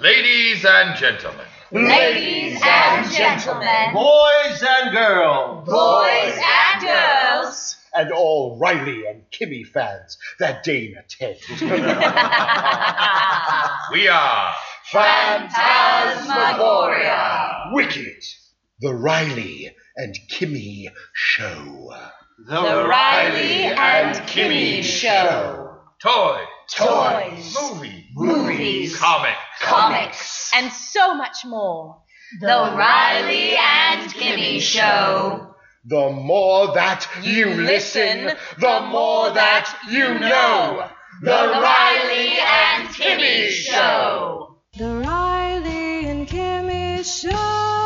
[0.00, 9.06] Ladies and gentlemen, Ladies and gentlemen, Boys and girls, boys and girls, and all Riley
[9.08, 11.38] and Kimmy fans that deign attend.
[13.92, 14.52] we are
[14.92, 17.70] Phantasmagoria.
[17.72, 18.22] Wicked,
[18.80, 21.92] the Riley and Kimmy Show.
[22.46, 25.64] The Riley and Kimmy Show.
[26.00, 32.02] Toys, Toys, Movies, movies, Comics, comics, and so much more.
[32.40, 35.54] The Riley and Kimmy Show.
[35.86, 40.88] The more that you listen, the more that you know.
[41.22, 44.58] The Riley and Kimmy Show.
[44.76, 47.77] The Riley and Kimmy Show.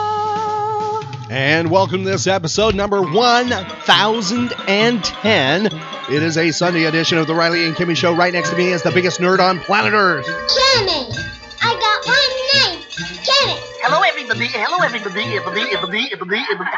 [1.33, 5.67] And welcome to this episode number 1010.
[5.67, 8.15] It is a Sunday edition of the Riley and Kimmy Show.
[8.15, 10.27] Right next to me is the biggest nerd on planet Earth.
[10.27, 11.17] Kimmy!
[11.63, 12.19] I got one
[12.53, 12.83] name.
[13.25, 13.57] Kimmy!
[13.81, 14.47] Hello, everybody.
[14.49, 15.23] Hello, everybody.
[15.23, 16.71] Everybody, everybody, everybody, everybody.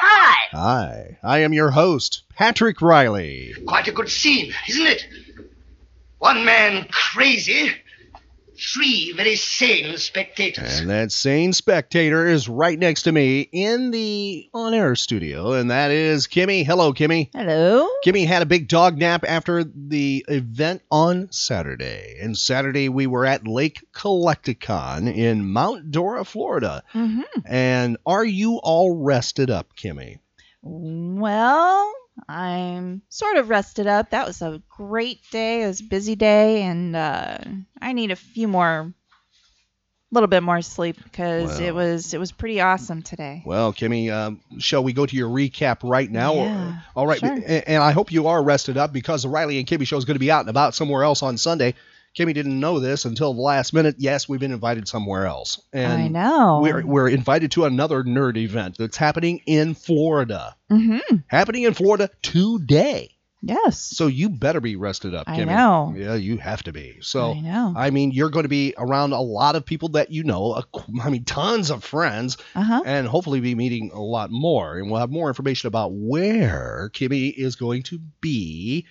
[0.00, 0.48] Hi.
[0.52, 3.52] Hi, I am your host, Patrick Riley.
[3.66, 5.06] Quite a good scene, isn't it?
[6.16, 7.72] One man crazy,
[8.72, 10.80] three very sane spectators.
[10.80, 15.70] And that sane spectator is right next to me in the on air studio, and
[15.70, 16.64] that is Kimmy.
[16.64, 17.30] Hello, Kimmy.
[17.34, 17.88] Hello.
[18.04, 22.18] Kimmy had a big dog nap after the event on Saturday.
[22.20, 26.82] And Saturday we were at Lake Collect-A-Con in Mount Dora, Florida.
[26.92, 30.18] hmm And are you all rested up, Kimmy?
[30.62, 31.92] Well,
[32.28, 34.10] I'm sort of rested up.
[34.10, 35.62] That was a great day.
[35.62, 37.38] It was a busy day, and uh,
[37.80, 38.94] I need a few more, a
[40.12, 43.42] little bit more sleep because it was it was pretty awesome today.
[43.44, 46.34] Well, Kimmy, um, shall we go to your recap right now?
[46.34, 47.18] Yeah, all right.
[47.18, 47.34] sure.
[47.36, 50.04] a- And I hope you are rested up because the Riley and Kimmy show is
[50.04, 51.74] going to be out and about somewhere else on Sunday.
[52.16, 53.96] Kimmy didn't know this until the last minute.
[53.98, 55.60] Yes, we've been invited somewhere else.
[55.72, 56.60] And I know.
[56.62, 60.56] We're, we're invited to another nerd event that's happening in Florida.
[60.70, 63.10] hmm Happening in Florida today.
[63.46, 63.78] Yes.
[63.78, 65.48] So you better be rested up, I Kimmy.
[65.48, 65.92] know.
[65.94, 66.98] Yeah, you have to be.
[67.02, 67.74] So I know.
[67.76, 70.62] I mean, you're going to be around a lot of people that you know.
[71.02, 72.82] I mean, tons of friends, Uh huh.
[72.86, 74.78] and hopefully be meeting a lot more.
[74.78, 78.86] And we'll have more information about where Kimmy is going to be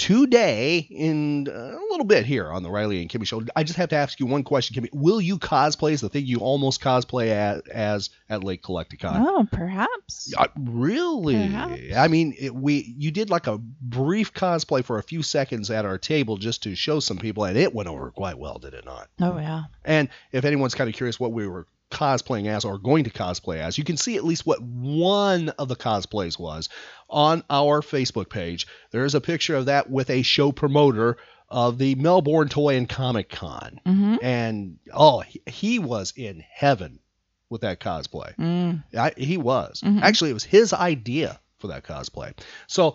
[0.00, 3.42] today in a little bit here on the Riley and Kimmy Show.
[3.54, 4.88] I just have to ask you one question, Kimmy.
[4.94, 9.22] Will you cosplay as the thing you almost cosplay as, as at Lake Collect-A-Con?
[9.28, 10.32] Oh, perhaps.
[10.36, 11.34] Uh, really?
[11.34, 11.82] Perhaps.
[11.94, 15.84] I mean, it, we you did like a brief cosplay for a few seconds at
[15.84, 18.86] our table just to show some people, and it went over quite well, did it
[18.86, 19.08] not?
[19.20, 19.64] Oh yeah.
[19.84, 23.58] And if anyone's kind of curious what we were cosplaying as or going to cosplay
[23.58, 26.68] as, you can see at least what one of the cosplays was
[27.08, 28.66] on our Facebook page.
[28.90, 31.16] There is a picture of that with a show promoter
[31.48, 33.80] of the Melbourne Toy and Comic Con.
[33.84, 37.00] hmm And oh, he, he was in heaven
[37.48, 38.36] with that cosplay.
[38.36, 38.84] Mm.
[38.96, 39.80] I, he was.
[39.80, 40.00] Mhm.
[40.02, 42.32] Actually, it was his idea for that cosplay.
[42.68, 42.94] So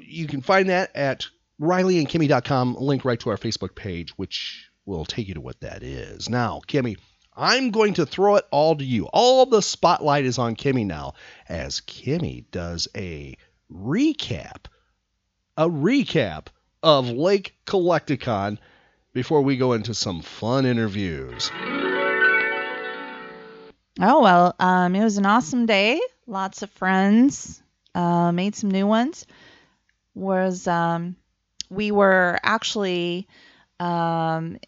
[0.00, 1.26] you can find that at
[1.60, 6.28] rileyandkimmy.com, link right to our Facebook page, which will take you to what that is.
[6.28, 6.96] Now, Kimmy,
[7.36, 9.06] I'm going to throw it all to you.
[9.12, 11.14] All the spotlight is on Kimmy now,
[11.48, 13.36] as Kimmy does a
[13.70, 14.66] recap,
[15.56, 16.46] a recap
[16.82, 18.58] of Lake Collect-A-Con
[19.12, 21.50] before we go into some fun interviews.
[23.98, 26.00] Oh well, um, it was an awesome day.
[26.26, 27.62] Lots of friends.
[27.94, 29.26] Uh, made some new ones.
[30.14, 31.16] Was um,
[31.70, 33.26] we were actually
[33.80, 34.58] um,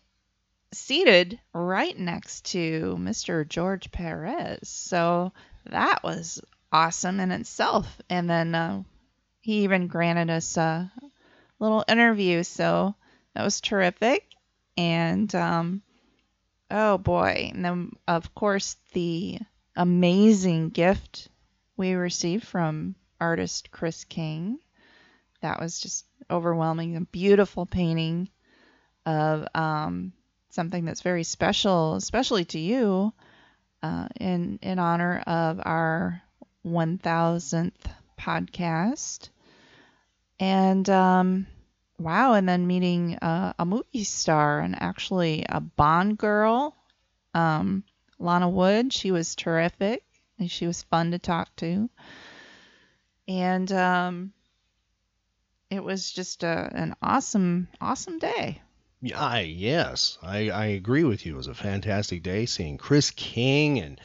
[0.73, 3.49] seated right next to Mr.
[3.49, 5.33] George Perez, so
[5.67, 6.41] that was
[6.73, 8.01] awesome in itself.
[8.11, 8.83] And then uh,
[9.41, 10.91] he even granted us a
[11.59, 12.95] little interview, so
[13.35, 14.25] that was terrific.
[14.77, 15.83] And um,
[16.71, 17.51] Oh boy.
[17.55, 19.39] And then, of course, the
[19.77, 21.29] amazing gift
[21.77, 24.59] we received from artist Chris King.
[25.41, 26.97] That was just overwhelming.
[26.97, 28.29] A beautiful painting
[29.07, 30.13] of um,
[30.51, 33.13] something that's very special, especially to you,
[33.83, 36.23] uh, in, in honor of our
[36.67, 37.73] 1000th
[38.19, 39.29] podcast.
[40.41, 41.47] And um,
[41.99, 46.77] wow, and then meeting uh, a movie star and actually a Bond girl,
[47.35, 47.85] um,
[48.19, 48.93] Lana Wood.
[48.93, 50.05] She was terrific
[50.39, 51.91] and she was fun to talk to.
[53.27, 54.33] And um,
[55.71, 58.63] it was just a, an awesome, awesome day.
[59.01, 61.35] Yeah, I, yes, I, I agree with you.
[61.35, 64.01] It was a fantastic day seeing Chris King and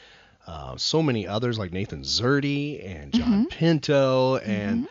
[0.46, 4.36] uh, so many others like Nathan Zerdy and John Pinto.
[4.36, 4.88] And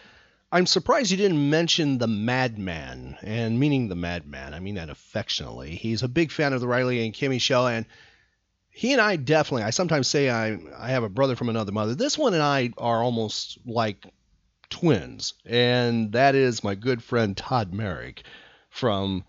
[0.51, 3.17] I'm surprised you didn't mention the Madman.
[3.21, 5.75] And meaning the Madman, I mean that affectionately.
[5.75, 7.65] He's a big fan of the Riley and Kimmy show.
[7.67, 7.85] And
[8.71, 11.95] he and I definitely, I sometimes say I, I have a brother from another mother.
[11.95, 14.05] This one and I are almost like
[14.69, 15.35] twins.
[15.45, 18.23] And that is my good friend Todd Merrick
[18.69, 19.23] from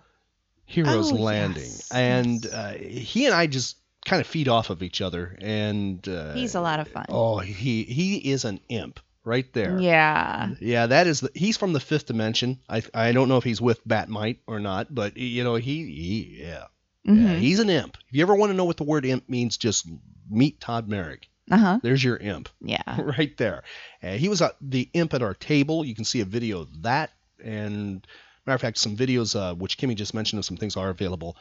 [0.67, 1.63] Heroes Oh, Landing.
[1.63, 2.47] yes, and.
[2.47, 5.37] Uh, he and I just kind of feed off of each other.
[5.41, 7.07] And uh, He's a lot of fun.
[7.09, 9.79] Oh, he he is an imp right there.
[9.81, 10.51] Yeah.
[10.61, 12.61] Yeah, that is the, he's from the fifth dimension.
[12.69, 16.37] I I don't know if he's with Bat-Mite or not, but you know he, he
[16.43, 16.65] yeah.
[17.05, 17.39] yeah Mhm.
[17.39, 17.97] he's an imp.
[18.09, 19.87] If you ever want to know what the word imp means, just
[20.31, 21.29] meet Todd Merrick.
[21.51, 21.79] Uh huh.
[21.83, 22.83] There's your imp Yeah.
[23.19, 23.63] right there.
[24.03, 25.85] Uh, he was uh, the imp at our table.
[25.85, 27.11] You can see a video of that,
[27.43, 28.07] and
[28.47, 31.37] matter of fact, some videos uh, which Kimmy just mentioned of some things are available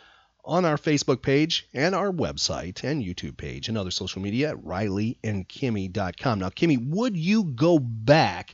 [0.46, 4.58] on our Facebook page and our website and YouTube page and other social media at
[4.58, 6.40] RileyandKimmy.com.
[6.40, 8.54] Now, Kimmy, would you go back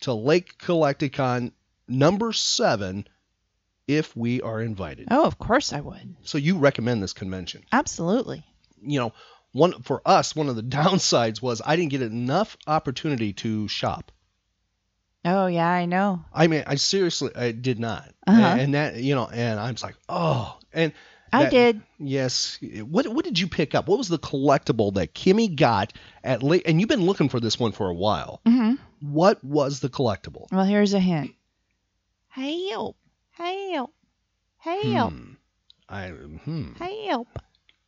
[0.00, 1.52] to Lake Collect-A-Con
[1.86, 3.06] number seven
[3.86, 5.08] if we are invited?
[5.10, 6.16] Oh, of course I would.
[6.22, 7.64] So you recommend this convention?
[7.72, 8.44] Absolutely.
[8.82, 9.12] you know,
[9.52, 14.12] one for us, one of the downsides was I didn't get enough opportunity to shop.
[15.30, 16.24] Oh yeah, I know.
[16.32, 18.56] I mean, I seriously, I did not, Uh-huh.
[18.58, 20.92] and that, you know, and I was like, oh, and
[21.32, 21.82] I did.
[21.98, 22.58] Yes.
[22.84, 23.86] What what did you pick up?
[23.88, 25.92] What was the collectible that Kimmy got
[26.24, 26.62] at late?
[26.66, 28.40] And you've been looking for this one for a while.
[28.46, 30.46] hmm What was the collectible?
[30.50, 31.32] Well, here's a hint.
[32.28, 32.96] Help!
[33.32, 33.92] Help!
[34.58, 35.12] Help!
[35.12, 35.32] Hmm.
[35.88, 36.72] I hmm.
[36.74, 37.28] Help!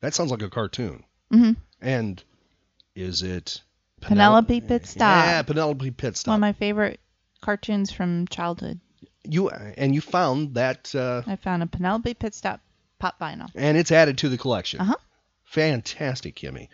[0.01, 1.05] That sounds like a cartoon.
[1.31, 2.23] hmm And
[2.95, 3.63] is it
[4.01, 4.99] Penelope Pitstop.
[5.01, 6.29] Yeah, Penelope Pitstop.
[6.29, 7.01] One of my favorite
[7.41, 8.81] cartoons from childhood.
[9.25, 12.61] you and you found that uh, I found a Penelope Pitstop
[12.99, 13.51] pop vinyl.
[13.55, 14.81] and it's added to the collection.
[14.81, 14.97] Uh-huh.
[15.45, 16.69] Fantastic, Kimmy.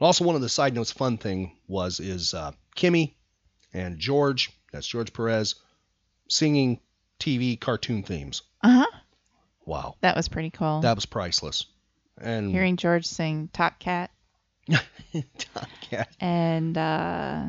[0.00, 3.14] Also, one of the side notes, fun thing was is uh, Kimmy
[3.72, 5.54] and George, that's George Perez,
[6.28, 6.80] singing
[7.20, 8.42] TV cartoon themes.
[8.62, 8.98] Uh huh.
[9.64, 10.80] Wow, That was pretty cool.
[10.80, 11.66] that was priceless.
[12.20, 14.10] And Hearing George sing Top Cat
[14.66, 16.04] Yeah.
[16.20, 17.44] and uh,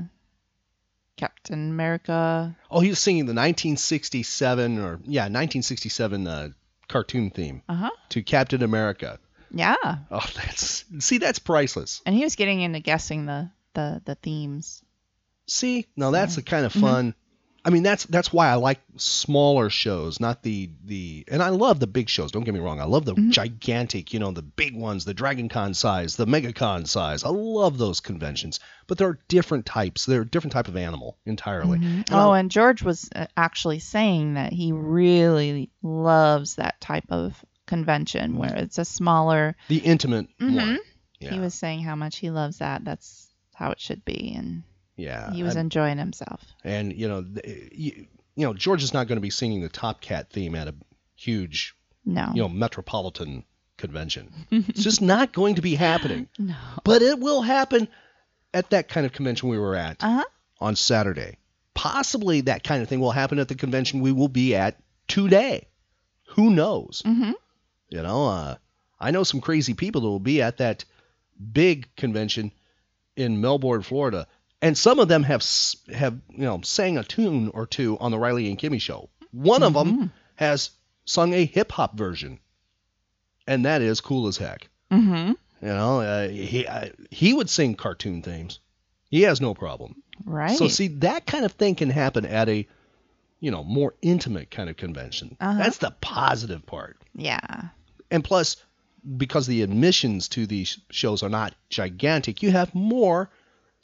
[1.18, 2.56] Captain America.
[2.72, 6.50] oh, he was singing the 1967 or yeah 1967 uh,
[6.88, 7.90] cartoon theme Uh huh.
[8.10, 9.20] to Captain America.
[9.52, 9.76] Yeah.
[10.10, 12.02] Oh, that's see, that's priceless.
[12.06, 14.82] And he was getting into guessing the the the themes.
[15.48, 16.82] See, now that's the kind of Mhm.
[16.82, 17.16] fun.
[17.66, 21.24] I mean, that's that's why I like smaller shows, not the the.
[21.30, 22.32] And I love the big shows.
[22.32, 22.82] Don't get me wrong.
[22.82, 23.30] I love the Mhm.
[23.32, 27.24] gigantic, you know, the big ones, the Dragon Con size, the MegaCon size.
[27.24, 28.60] I love those conventions.
[28.88, 30.06] But there are different types.
[30.06, 31.80] They're a different type of animal entirely.
[31.80, 32.04] Mhm.
[32.12, 38.36] Oh, and George was uh, actually saying that he really loves that type of convention
[38.38, 39.56] where it's a smaller.
[39.70, 40.56] the intimate Mhm.
[40.56, 40.80] one.
[41.22, 41.32] Yeah.
[41.32, 42.84] He was saying how much he loves that.
[42.84, 44.64] That's how it should be, and
[44.96, 45.32] yeah.
[45.34, 46.42] he was I- enjoying himself.
[46.64, 47.26] and you know,
[47.72, 50.68] you, you know, George is not going to be singing the Top Cat theme at
[50.68, 50.76] a
[51.16, 51.76] huge,
[52.06, 52.30] No.
[52.34, 53.44] you know, metropolitan
[53.78, 54.32] convention.
[54.52, 56.28] it's just not going to be happening.
[56.40, 56.56] no.
[56.84, 57.88] But it will happen
[58.54, 60.24] at that kind of convention we were at Uh huh.
[60.60, 61.38] on Saturday.
[61.74, 65.68] Possibly that kind of thing will happen at the convention we will be at today.
[66.36, 67.02] Who knows?
[67.06, 67.32] hmm
[67.90, 68.56] You know, uh,
[69.00, 70.86] I know some crazy people that will be at that
[71.52, 72.52] big convention
[73.16, 74.28] in Melbourne, Florida,
[74.64, 75.44] and some of them have
[75.94, 79.10] have you know sang a tune or two on the Riley and Kimmy show.
[79.32, 80.72] One of them has
[81.06, 82.40] sung a hip hop version,
[83.46, 84.70] and that is Kool as Heck.
[84.90, 88.60] hmm You know, uh, he uh, he would sing cartoon themes.
[89.10, 90.02] He has no problem.
[90.26, 90.58] Right.
[90.58, 92.68] So see, that kind of thing can happen at a,
[93.40, 95.38] you know, more intimate kind of convention.
[95.40, 95.58] Uh-huh.
[95.58, 96.98] That's the positive part.
[97.16, 97.64] Yeah.
[98.10, 98.58] And plus,
[99.18, 103.30] because the admissions to these shows are not gigantic, you have more,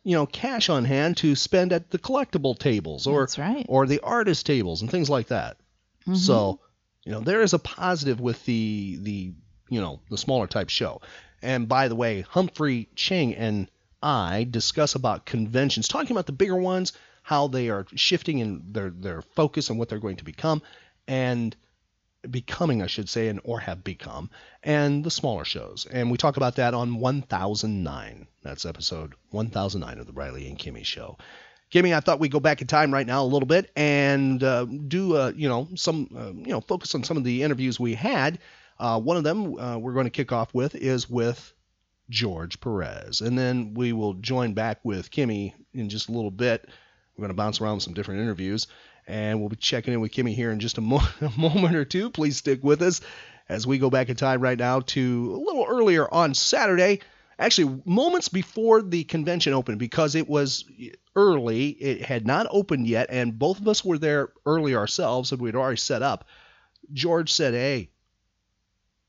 [0.03, 3.65] you know, cash on hand to spend at the collectible tables or right.
[3.68, 5.58] or the artist tables and things like that.
[6.08, 6.18] Mhm.
[6.18, 6.60] So,
[7.06, 9.34] you know, there is a positive with the the
[9.70, 11.01] you know the smaller type show.
[11.41, 13.70] And by the way, Humphrey Ching and
[14.01, 18.89] I discuss about conventions, talking about the bigger ones, how they are shifting in their
[18.89, 20.62] their focus and what they're going to become,
[21.08, 21.56] and
[22.30, 24.30] becoming, I should say, and or have become,
[24.64, 25.88] and the smaller shows.
[25.90, 28.28] And we talk about that on 1009.
[28.44, 31.18] That's episode 1009 of the Riley and Kimmy Show.
[31.72, 34.66] Kimmy, I thought we'd go back in time right now a little bit and uh,
[34.66, 37.94] do, uh, you know, some, uh, you know, focus on some of the interviews we
[37.94, 38.40] had.
[38.80, 41.54] Uh, one of them uh, we're going to kick off with is with
[42.10, 46.68] George Perez, and then we will join back with Kimmy in just a little bit.
[47.16, 48.68] We're going to bounce around some different interviews,
[49.10, 51.84] and we'll be checking in with Kimmy here in just a, mo- a moment or
[51.84, 52.10] two.
[52.10, 53.01] Please stick with us
[53.50, 57.00] as we go back in time right now to a little earlier on Saturday
[57.39, 60.66] actually moments before the convention opened because it was
[61.16, 61.70] early.
[61.70, 65.56] It had not opened yet, and both of us were there early ourselves, and we'd
[65.56, 66.25] already set up.
[66.94, 67.89] George said, "Hey,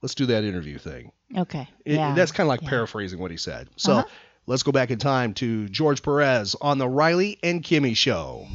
[0.00, 1.68] let's do that interview thing." Okay.
[1.84, 2.14] It- yeah.
[2.14, 2.68] that's kind of like yeah.
[2.68, 3.68] paraphrasing what he said.
[3.76, 4.08] So Uh-huh.
[4.46, 8.46] let's go back in time to George Perez on the Riley and Kimmy show.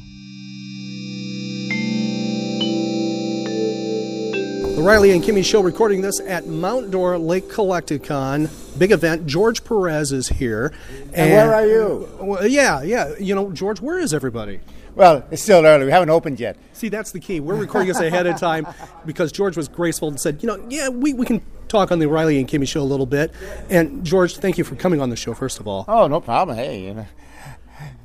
[4.76, 8.50] The Riley and Kimmy Show recording this at Mount Dora Lake Collect-A-Con.
[8.78, 9.26] Big event.
[9.26, 10.74] George Perez is here.
[11.14, 12.10] And where are you?
[12.20, 13.14] Well, yeah, yeah.
[13.18, 14.60] You know, George, where is everybody?
[14.94, 15.86] Well, it's still early.
[15.86, 16.58] We haven't opened yet.
[16.74, 17.40] See, that's the key.
[17.40, 18.68] We're recording this ahead of time
[19.06, 22.10] because George was graceful and said, you know, yeah, we, we can talk on the
[22.10, 23.34] Riley and Kimmy Show a little bit.
[23.70, 25.86] And George, thank you for coming on the show, first of all.
[25.88, 26.58] Oh, no problem.
[26.58, 27.08] Hey, you know.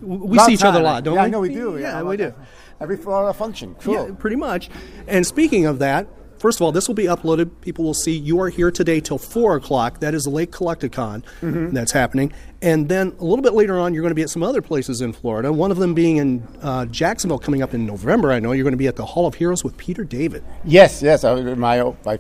[0.00, 1.26] We Long see each other a lot, don't yeah, we?
[1.26, 1.78] I know we do.
[1.80, 2.32] Yeah, we do.
[2.80, 3.74] Every function.
[3.80, 3.94] Cool.
[3.94, 4.70] Yeah, pretty much.
[5.08, 6.06] And speaking of that,
[6.40, 7.50] first of all, this will be uploaded.
[7.60, 10.00] People will see you are here today till 4 o'clock.
[10.00, 11.72] That is Lake Collect-A-Con Mhm.
[11.72, 12.32] that's happening.
[12.60, 15.00] And then a little bit later on, you're going to be at some other places
[15.00, 15.52] in Florida.
[15.52, 18.32] One of them being in uh, Jacksonville coming up in November.
[18.32, 20.42] I know you're going to be at the Hall of Heroes with Peter David.
[20.64, 21.22] Yes, yes.
[21.24, 22.18] I, my, my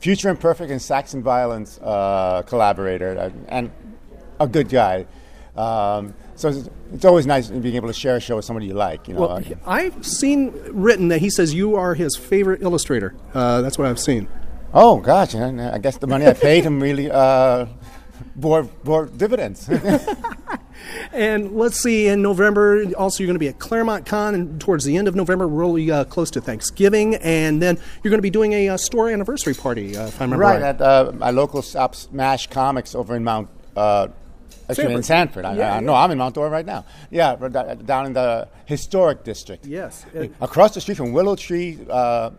[0.00, 3.70] Future Imperfect and Sachs and Violens uh, collaborator uh, and
[4.40, 5.06] a good guy.
[5.56, 6.52] Um, so
[6.92, 9.08] it's, always nice being able to share a show with somebody you like.
[9.08, 13.14] You know, Well, Uh, I've seen written that he says you are his favorite illustrator.
[13.34, 14.28] Uh, that's what I've seen.
[14.74, 17.66] Oh gosh, I guess the money I paid him really uh,
[18.36, 19.68] bore bore dividends.
[21.12, 24.84] And let's see, in November, also you're going to be at Claremont Con, and towards
[24.84, 28.30] the end of November, really uh, close to Thanksgiving, and then you're going to be
[28.30, 30.62] doing a uh, store anniversary party, uh, if I remember right right.
[30.62, 33.48] at uh, my local shop, Smash Comics, over in Mount.
[34.68, 35.44] Actually, in Sanford.
[35.44, 35.80] I, Yeah, I, yeah.
[35.80, 36.84] no, I'm in Mount Dora right now.
[37.10, 39.66] Yeah, down in the historic district.
[39.66, 40.04] Yes.
[40.40, 42.30] Across the street from Willow Tree, uh,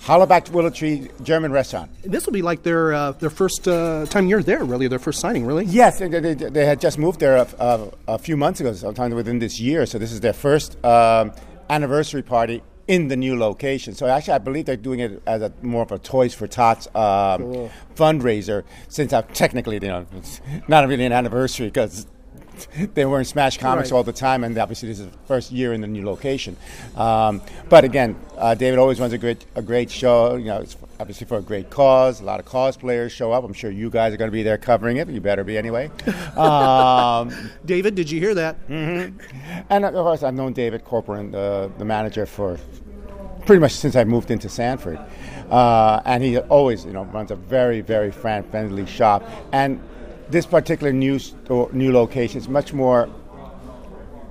[0.00, 1.90] Hollowback Willow Tree German restaurant.
[2.02, 5.20] This will be like their uh, their first uh, time you're there, really, their first
[5.20, 5.66] signing, really.
[5.66, 9.10] Yes, they, they, they had just moved there a, a, a few months ago, sometime
[9.14, 9.84] within this year.
[9.84, 11.32] So this is their first um,
[11.68, 13.94] anniversary party in the new location.
[13.94, 16.86] So actually, I believe they're doing it as a more of a Toys for Tots
[16.94, 17.70] um, Cool.
[17.94, 18.64] fundraiser.
[18.88, 22.06] Since I've technically, you know, it's not really an anniversary because
[22.94, 23.96] they were in Smash Comics Right.
[23.96, 26.56] all the time, and obviously this is the first year in the new location.
[26.96, 30.36] Um, but again, uh, David always runs a great a great show.
[30.36, 32.20] You know, it's obviously for a great cause.
[32.20, 33.44] A lot of cosplayers show up.
[33.44, 35.08] I'm sure you guys are going to be there covering it.
[35.08, 35.90] You better be anyway.
[36.36, 38.56] Um, David, did you hear that?
[38.66, 39.08] hmm
[39.70, 42.58] And of course, I've known David Corcoran, uh, the manager, for
[43.46, 44.98] pretty much since I moved into Sanford.
[45.50, 49.22] Uh, and he always, you know, runs a very, very friendly shop.
[49.52, 49.80] And
[50.34, 53.08] this particular new store, new location is much more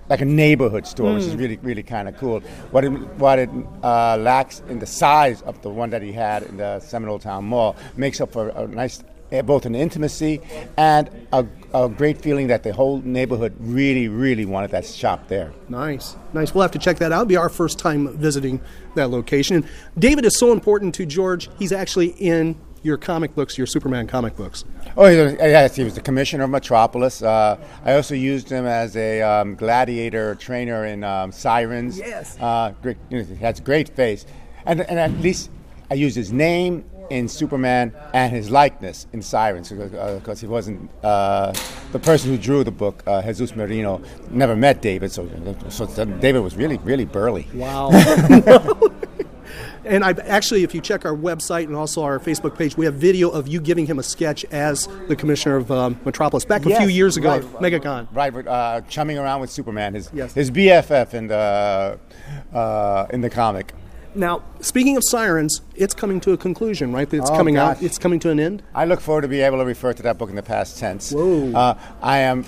[0.10, 1.40] like a neighborhood store, which is Mm.
[1.40, 2.42] really, really kind of cool.
[2.72, 3.50] What it, what it
[3.82, 7.46] uh, lacks in the size of the one that he had in the Seminole Town
[7.46, 10.42] Mall makes up for a nice, eh, both an intimacy
[10.76, 15.54] and a, a great feeling that the whole neighborhood really, really wanted that shop there.
[15.70, 16.54] Nice, nice.
[16.54, 17.22] We'll have to check that out.
[17.22, 18.60] It'll be our first time visiting
[18.96, 19.56] that location.
[19.56, 19.66] And
[19.98, 21.50] David is so important to George.
[21.58, 24.66] He's actually in your comic books, your Superman comic books.
[24.96, 27.22] Oh, he was- yes, he was the commissioner of Metropolis.
[27.24, 31.98] Uh, I also used him as a um, gladiator trainer in um, Sirens.
[31.98, 32.38] Yes.
[32.40, 34.26] Uh, great, you know, he has a great face.
[34.66, 35.50] And, and at least
[35.90, 41.54] I used his name in Superman and his likeness in Sirens because he wasn't uh,
[41.92, 45.12] the person who drew the book, uh, Jesus Merino, never met David.
[45.12, 45.30] So,
[45.70, 47.48] so David was really, really burly.
[47.54, 47.90] Wow.
[49.86, 52.96] and I actually, if you check our website and also our Facebook page, we have
[52.96, 56.70] video of you giving him a sketch as the commissioner of um, Metropolis back a
[56.70, 58.08] Yes, few years ago right, MegaCon.
[58.14, 60.34] Right, uh, chumming around with Superman, his Yes.
[60.34, 62.00] his BFF in the
[62.54, 63.74] uh, in the comic.
[64.16, 67.12] Now, speaking of Sirens, it's coming to a conclusion, right?
[67.12, 67.82] It's Oh, coming out.
[67.82, 68.62] It's coming to an end.
[68.76, 71.12] I look forward to be able to refer to that book in the past tense.
[71.12, 71.52] Whoa.
[71.52, 72.46] Uh, I am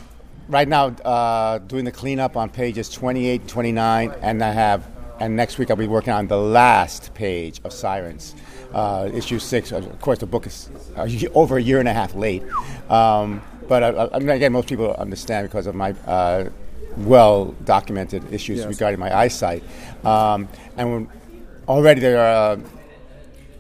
[0.48, 4.86] right now uh, doing the cleanup on pages 28 and 29, and I have,
[5.20, 8.36] and next week I'll be working on the last page of Sirens,
[8.74, 9.72] uh, issue six.
[9.72, 12.44] Of course, the book is uh, over a year and a half late,
[12.90, 15.92] um, but uh, I mean, again, most people understand because of my.
[16.06, 16.50] Uh,
[16.98, 18.68] well documented issues Yes.
[18.70, 19.64] regarding my eyesight.
[20.06, 21.10] Um, and when,
[21.68, 22.58] already they're uh,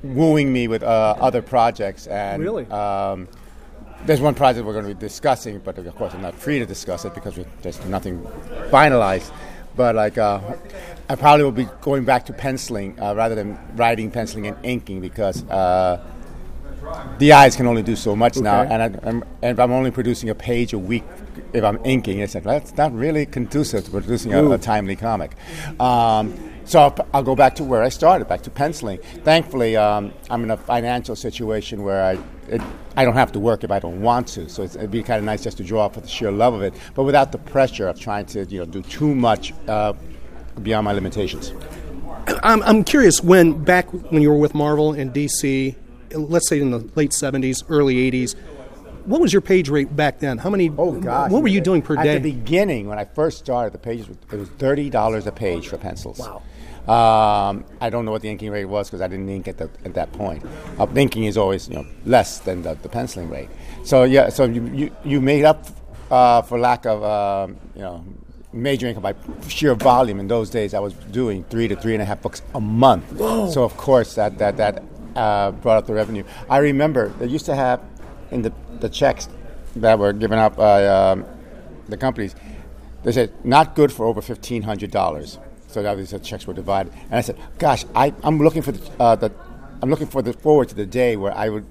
[0.03, 2.07] wooing me with uh, other projects.
[2.07, 2.65] And Really?
[2.67, 3.27] um,
[4.05, 6.65] there's one project we're going to be discussing, but of course I'm not free to
[6.65, 8.21] discuss it because there's nothing
[8.69, 9.31] finalized.
[9.75, 10.39] but like uh,
[11.07, 15.01] I probably will be going back to penciling uh, rather than writing, penciling, and inking
[15.01, 16.03] because uh,
[17.19, 19.91] the eyes can only do so much now, and, I, I'm, and if I'm only
[19.91, 21.03] producing a page a week,
[21.53, 25.35] if I'm inking, it's like that's not really conducive to producing a, a timely comic.
[25.79, 28.97] Um, so I'll, I'll go back to where I started, back to penciling.
[29.24, 32.62] Thankfully, um, I'm in a financial situation where I it,
[32.97, 34.50] I don't have to work if I don't want to.
[34.50, 36.74] So it'd be kind of nice just to draw for the sheer love of it,
[36.95, 39.93] but without the pressure of trying to you know do too much uh,
[40.62, 41.53] beyond my limitations.
[42.43, 45.75] I'm, I'm curious when back when you were with Marvel and DC,
[46.13, 48.35] let's say in the late 70s, early 80s,
[49.05, 50.39] what was your page rate back then?
[50.39, 50.71] How many?
[50.77, 51.29] Oh gosh.
[51.29, 52.15] What were you doing per day?
[52.15, 55.31] At the beginning, when I first started, the pages was- it was thirty dollars a
[55.31, 56.17] page for pencils.
[56.19, 56.41] Wow.
[56.88, 59.69] Um, I don't know what the inking rate was because I didn't ink at, the,
[59.83, 60.43] at that point.
[60.79, 63.50] Uh, inking is always you know less than the, the penciling rate.
[63.83, 65.65] So yeah, so you you, you made up
[66.09, 68.03] uh, for lack of um, you know
[68.55, 69.13] major income by
[69.47, 70.19] sheer volume.
[70.19, 73.12] In those days, I was doing three to three and a half books a month.
[73.12, 73.51] Whoa.
[73.51, 74.83] So of course that that that
[75.15, 76.24] uh, brought up the revenue.
[76.50, 77.81] I remember they used to have
[78.31, 79.29] in the the checks
[79.75, 81.25] that were given out by um,
[81.89, 82.35] the companies.
[83.03, 85.38] They said not good for over fifteen hundred dollars.
[85.67, 88.91] So obviously the checks were divided, and I said, "Gosh, I, I'm looking for the,
[89.00, 89.31] uh, the
[89.81, 91.65] I'm looking for the forward to the day where I would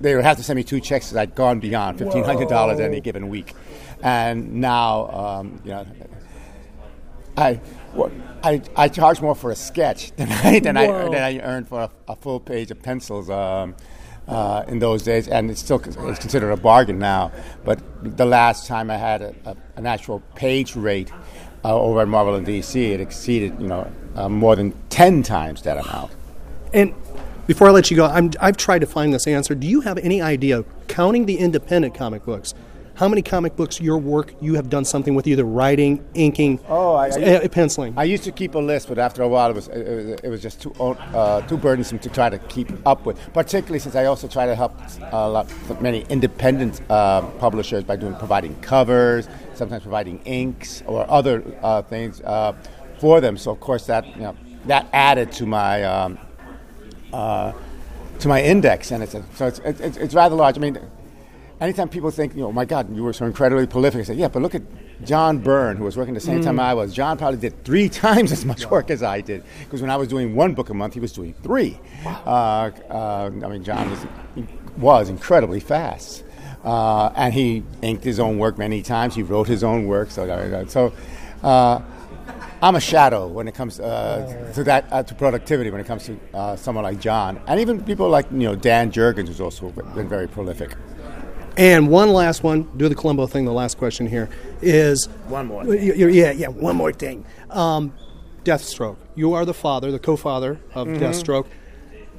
[0.00, 2.80] they would have to send me two checks that I'd gone beyond fifteen hundred dollars
[2.80, 3.54] any given week,
[4.02, 5.86] and now um, you know
[7.36, 7.54] I,
[7.92, 11.68] what, I I charge more for a sketch than I than I than I earned
[11.68, 13.74] for a, a full page of pencils um,
[14.28, 17.32] uh, in those days, and it's still it's considered a bargain now.
[17.64, 17.80] But
[18.16, 21.10] the last time I had a, a, an actual page rate
[21.64, 25.62] uh, over at Marvel in DC, it exceeded you know uh, more than ten times
[25.62, 26.12] that amount.
[26.72, 26.94] And
[27.46, 29.54] before I let you go, I'm, I've tried to find this answer.
[29.54, 32.54] Do you have any idea, counting the independent comic books,
[32.96, 36.94] how many comic books your work you have done something with either writing, inking, Oh,
[36.94, 37.92] I, uh, penciling?
[37.96, 40.28] I used to keep a list, but after a while, it was it, was- it
[40.28, 43.18] was just too uh, too burdensome to try to keep up with.
[43.32, 44.78] Particularly since I also try to help
[45.10, 51.42] a lot, many independent uh, publishers by doing providing covers, sometimes providing inks or other
[51.64, 52.52] uh, things uh,
[53.00, 53.36] for them.
[53.36, 55.82] So of course that you know that added to my.
[55.82, 56.16] Um,
[57.14, 57.52] uh,
[58.18, 60.56] to my index, and it's a, so it's, it's it's rather large.
[60.56, 60.78] I mean,
[61.60, 64.28] anytime people think, you know, my God, you were so incredibly prolific, I say, yeah,
[64.28, 64.62] but look at
[65.04, 66.62] John Byrne, who was working the same time Mm.
[66.62, 66.92] I was.
[66.92, 70.08] John probably did three times as much work as I did, because when I was
[70.08, 71.78] doing one book a month, he was doing three.
[72.04, 74.06] Uh, uh, I mean, John was,
[74.76, 76.24] was incredibly fast.
[76.64, 79.14] Uh, and he inked his own work many times.
[79.14, 80.10] He wrote his own work.
[80.10, 80.94] So, so
[81.42, 81.82] uh,
[82.64, 85.70] I'm a shadow when it comes uh, to that uh, to productivity.
[85.70, 88.90] When it comes to uh, someone like John, and even people like you know Dan
[88.90, 90.74] Jurgens, who's also been very prolific.
[91.58, 93.44] And one last one, do the Columbo thing.
[93.44, 94.30] The last question here
[94.62, 95.62] is One more.
[95.64, 97.26] Y- y- Yeah, yeah, one more thing.
[97.50, 97.92] Um,
[98.44, 98.96] Deathstroke.
[99.14, 100.98] You are the father, the co-father of Mhm.
[101.00, 101.46] Deathstroke.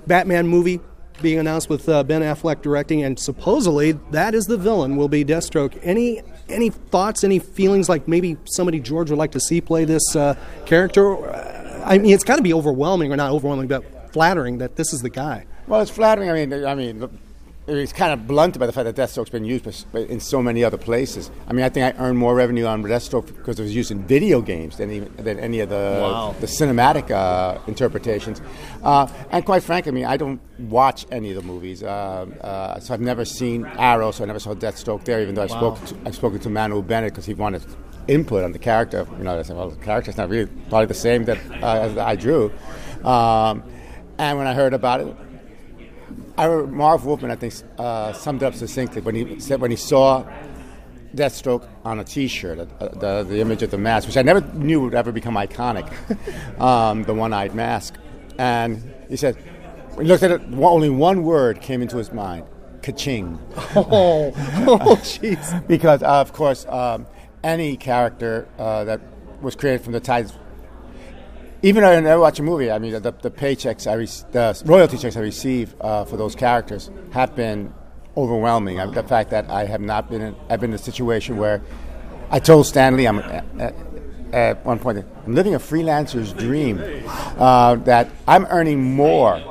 [0.06, 0.80] Batman movie
[1.24, 5.26] being announced with uh, Ben Affleck directing, and supposedly that is the villain will be
[5.26, 5.74] Deathstroke.
[5.82, 10.16] Any any thoughts, any feelings like maybe somebody George would like to see play this
[10.16, 11.28] uh, character?
[11.28, 14.94] Uh, I mean, it's got to be overwhelming, or not overwhelming, but flattering that this
[14.94, 15.46] is the guy.
[15.68, 16.30] Well, it's flattering.
[16.30, 17.20] I mean, I mean,
[17.68, 20.78] it's kind of blunted by the fact that Deathstroke's been used in so many other
[20.78, 21.32] places.
[21.48, 24.04] I mean, I think I earned more revenue on Deathstroke because it was used in
[24.06, 26.36] video games than even, than any of the Wow.
[26.40, 28.42] the cinematic uh, interpretations.
[28.84, 31.88] Uh, and quite frankly, I mean, I don't watch any of the movies, uh,
[32.42, 35.22] uh, so I've never seen Arrow, so I never saw Deathstroke there.
[35.22, 35.76] Even though I Wow.
[35.76, 37.64] spoke to, I've spoken to Manu Bennett because he wanted
[38.08, 39.08] input on the character.
[39.18, 42.16] You know, I said, well, the character's not really probably the same that uh, I
[42.16, 42.52] drew.
[43.04, 43.64] Um,
[44.20, 45.08] and when I heard about it,
[46.38, 49.78] I remember Marv Wolfman, I think, uh, summed up succinctly when he said when he
[49.78, 50.26] saw
[51.16, 54.82] Deathstroke on a T-shirt, uh, the, the image of the mask, which I never knew
[54.82, 55.90] would ever become iconic,
[56.60, 57.96] um, the one-eyed mask,
[58.38, 59.38] and he said,
[59.98, 62.46] he looked at it, only one word came into his mind:
[62.82, 63.40] "Kaching."
[63.78, 65.66] Oh, oh, jeez.
[65.68, 67.08] because uh, of course, um,
[67.46, 69.00] any character uh, that
[69.42, 70.34] was created from the tides
[71.66, 73.96] even though I never watch a movie, I mean, the, the paychecks I
[74.32, 77.74] the royalty checks I receive uh, for those characters have been
[78.16, 78.80] overwhelming.
[78.80, 81.64] I, the fact that I have not been, in, I've been in a situation where
[82.30, 83.74] I told Stanley, I'm at,
[84.32, 86.80] at one point, I'm living a freelancer's dream.
[87.10, 89.42] Uh, that I'm earning more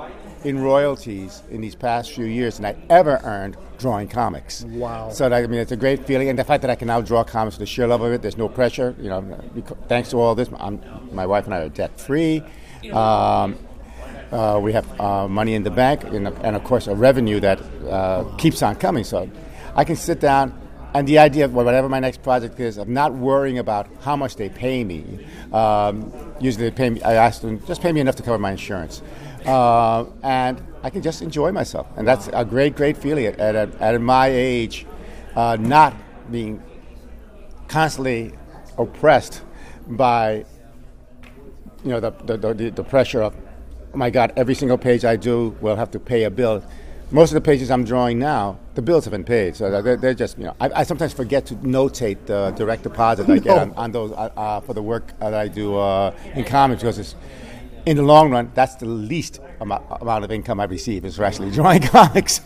[0.44, 4.64] in royalties in these past few years than I ever earned drawing comics.
[4.64, 5.10] Wow.
[5.10, 7.02] So that, I mean, it's a great feeling, and the fact that I can now
[7.02, 8.22] draw comics with the sheer love of it.
[8.22, 9.20] There's no pressure, you know.
[9.88, 10.80] Thanks to all this, I'm,
[11.12, 12.42] my wife and I are debt free.
[12.90, 13.58] Um,
[14.32, 17.60] uh, we have uh, money in the bank, and, and of course, a revenue that
[17.90, 19.04] uh, keeps on coming.
[19.04, 19.30] So
[19.76, 20.58] I can sit down
[20.94, 24.36] and the idea of whatever my next project is, of not worrying about how much
[24.36, 25.26] they pay me.
[25.52, 27.02] Um, usually, they pay me.
[27.02, 29.02] I ask them just pay me enough to cover my insurance,
[29.44, 33.74] uh, and I can just enjoy myself, and that's a great, great feeling at at,
[33.80, 34.86] at my age,
[35.34, 35.94] uh, not
[36.30, 36.62] being
[37.68, 38.32] constantly
[38.76, 39.40] oppressed
[39.86, 40.44] by
[41.82, 43.34] you know the the, the, the pressure of
[43.94, 46.62] oh my god every single page I do will have to pay a bill.
[47.10, 50.14] Most of the pages I'm drawing now, the bills have been paid, so they're, they're
[50.14, 50.56] just you know.
[50.60, 54.30] I, I, sometimes forget to notate the direct deposit I get on, on those uh,
[54.36, 57.14] uh, for the work that I do uh, in comics because it's
[57.86, 61.24] in the long run that's the least amount, amount of income I receive is for
[61.24, 62.40] actually drawing comics.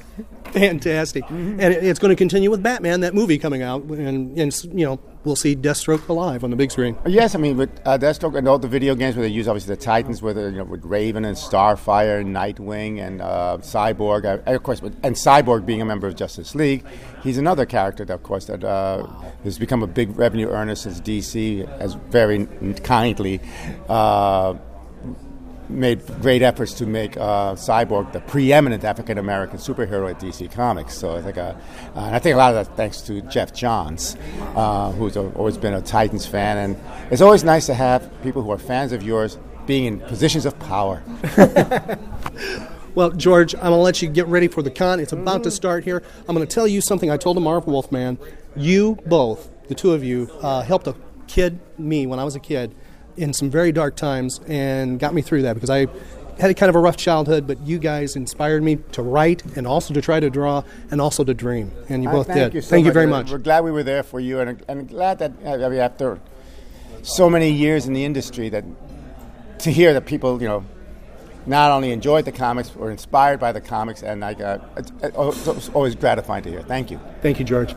[0.53, 1.61] Fantastic, mm-hmm.
[1.61, 4.99] and it's going to continue with Batman, that movie coming out, and, and you know
[5.25, 6.97] we'll see Deathstroke alive on the big screen.
[7.07, 9.75] Yes, I mean with uh, Deathstroke and all the video games where they use obviously
[9.75, 14.51] the Titans, with you know with Raven and Starfire, and Nightwing, and uh, Cyborg, uh,
[14.51, 16.83] of course, and Cyborg being a member of Justice League,
[17.23, 19.07] he's another character, that, of course, that uh,
[19.45, 22.47] has become a big revenue earner since DC has very
[22.85, 23.41] kindly
[23.89, 24.55] uh,
[25.69, 30.97] made great efforts to make uh, Cyborg the preeminent African American superhero at DC Comics.
[30.97, 31.55] So I think, uh,
[31.95, 34.17] and I think a lot of that thanks to Geoff Johns,
[34.57, 38.51] uh, who's always been a Titans fan, and it's always nice to have people who
[38.51, 41.03] are fans of yours being in positions of power.
[42.99, 44.99] Well, George, I'm going to let you get ready for the con.
[44.99, 46.03] It's about to start here.
[46.29, 48.19] I'm going to tell you something I told to Marv Wolfman.
[48.57, 50.97] You both, the two of you, uh, helped a
[51.29, 52.75] kid, me, when I was a kid,
[53.19, 55.87] in some very dark times and got me through that because I
[56.39, 59.67] had a kind of a rough childhood, but you guys inspired me to write and
[59.67, 61.73] also to try to draw and also to dream.
[61.89, 62.55] And you both thank did.
[62.55, 62.91] You so thank much.
[62.91, 63.31] you very much.
[63.31, 66.21] We're glad we were there for you, and, and glad that I mean, after
[67.03, 68.65] so many years in the industry, that
[69.61, 70.65] to hear that people, you know,
[71.47, 74.69] not only enjoyed the comics were inspired by the comics, and I got
[75.03, 76.63] it's always gratifying to hear.
[76.63, 77.01] Thank you.
[77.21, 77.75] Thank you, George.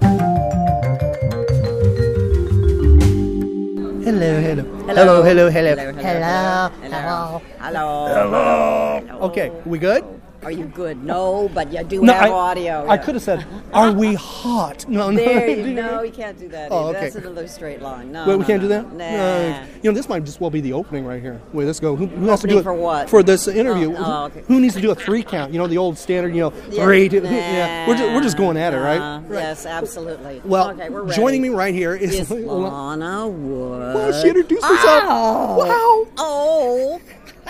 [4.01, 4.63] Hello, hello.
[4.87, 5.75] Hello, hello, hello.
[5.77, 6.71] Hello.
[6.81, 7.41] Hello.
[7.61, 7.85] Hello.
[8.09, 9.29] Hello.
[9.29, 10.01] Okay, we good?
[10.43, 11.03] Are you good?
[11.03, 12.85] No, but you do No, have I- audio.
[12.87, 12.97] I yeah.
[12.97, 15.17] could have said, "Are we hot?" No, no.
[15.17, 16.71] There you, no, you can't do that.
[16.71, 16.97] Oh, either.
[16.97, 16.99] okay.
[17.09, 18.11] That's another straight line.
[18.11, 18.93] No, Wait, we no, can't no, do that.
[18.93, 19.05] Nah.
[19.05, 21.39] Uh, you know, this might just well be the opening right here.
[21.53, 21.95] Wait, let's go.
[21.95, 23.07] Who, who has to do it for what?
[23.09, 23.93] For this interview.
[23.95, 24.41] Oh, oh, okay.
[24.47, 25.53] Who needs to do a three count?
[25.53, 26.33] You know, the old standard.
[26.33, 27.07] You know, Yeah, three.
[27.07, 28.97] Nah, yeah, we're just, we're just going at it, right?
[28.97, 30.41] nah, Yes, absolutely.
[30.43, 31.15] Well, okay, we're ready.
[31.15, 33.93] joining me right here is, is Lana Wood.
[33.95, 35.03] Well, she introduced herself.
[35.05, 35.57] Oh.
[35.57, 36.11] Wow.
[36.17, 37.01] Oh.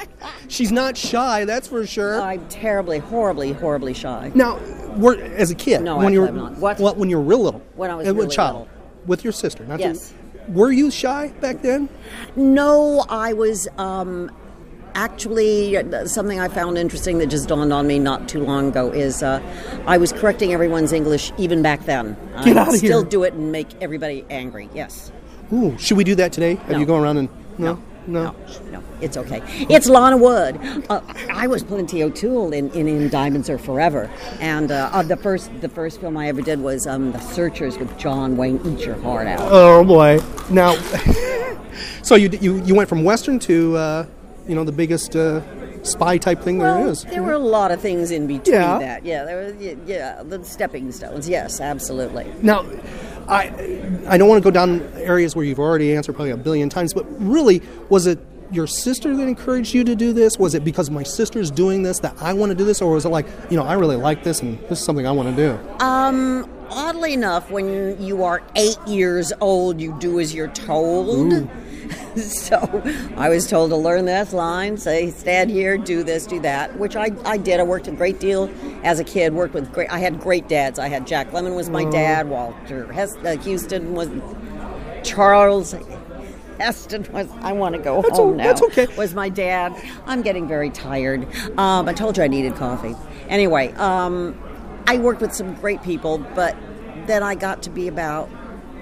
[0.47, 2.21] She's not shy, that's for sure.
[2.21, 4.31] I'm terribly, horribly, horribly shy.
[4.35, 4.59] Now,
[4.97, 6.57] we're, as a kid, No, when actually you were I'm not.
[6.57, 6.79] What?
[6.79, 8.67] Well, when you were real little, When I was uh, really a child, little.
[9.07, 9.65] with your sister.
[9.65, 10.09] Not Yes.
[10.45, 11.87] To, were you shy back then?
[12.35, 14.31] No, I was um,
[14.95, 19.23] actually something I found interesting that just dawned on me not too long ago is
[19.23, 19.41] uh,
[19.87, 22.17] I was correcting everyone's English even back then.
[22.43, 23.09] Get I outta still here.
[23.09, 24.69] do it and make everybody angry.
[24.73, 25.11] Yes.
[25.53, 26.55] Ooh, should we do that today?
[26.55, 26.79] Have No.
[26.79, 28.35] you go around and no, no,
[28.71, 29.41] No, it's okay.
[29.69, 30.59] It's Lana Wood.
[30.89, 34.09] Uh, I was Plenty O'Toole in, in, in Diamonds Are Forever,
[34.39, 37.77] and uh, uh, the first the first film I ever did was um, The Searchers
[37.77, 38.59] with John Wayne.
[38.65, 39.39] Eat your heart out.
[39.41, 40.19] Oh boy!
[40.49, 40.73] Now,
[42.03, 44.05] so you you you went from western to uh,
[44.47, 45.41] you know the biggest uh,
[45.83, 47.03] spy type thing there is.
[47.05, 48.79] There were a lot of things in between Yeah.
[48.79, 49.05] that.
[49.05, 51.27] Yeah, there yeah, yeah, the stepping stones.
[51.29, 52.31] Yes, absolutely.
[52.41, 52.65] Now,
[53.31, 53.45] I
[54.07, 56.93] I don't want to go down areas where you've already answered probably a billion times,
[56.93, 58.19] but really, was it
[58.51, 60.37] your sister that encouraged you to do this?
[60.37, 63.05] Was it because my sister's doing this that I want to do this, or was
[63.05, 65.35] it like you know I really like this and this is something I want to
[65.35, 65.83] do?
[65.83, 71.33] Um, oddly enough, when you are eight years old, you do as you're told.
[71.33, 71.49] Ooh.
[72.17, 72.57] so
[73.17, 76.95] I was told to learn this line, say, stand here, do this, do that, which
[76.95, 77.59] I, I did.
[77.59, 78.49] I worked a great deal
[78.83, 80.79] as a kid, worked with great, I had great dads.
[80.79, 81.91] I had Jack Lemmon was my Oh.
[81.91, 84.09] dad, Walter Hes- uh, Huston was,
[85.03, 85.73] Charles
[86.59, 88.43] Heston was, I want to go That's home now.
[88.45, 88.87] that's okay.
[88.95, 89.73] Was my dad.
[90.05, 91.23] I'm getting very tired.
[91.57, 92.95] Um, I told you I needed coffee.
[93.29, 94.39] Anyway, um,
[94.85, 96.55] I worked with some great people, but
[97.07, 98.29] then I got to be about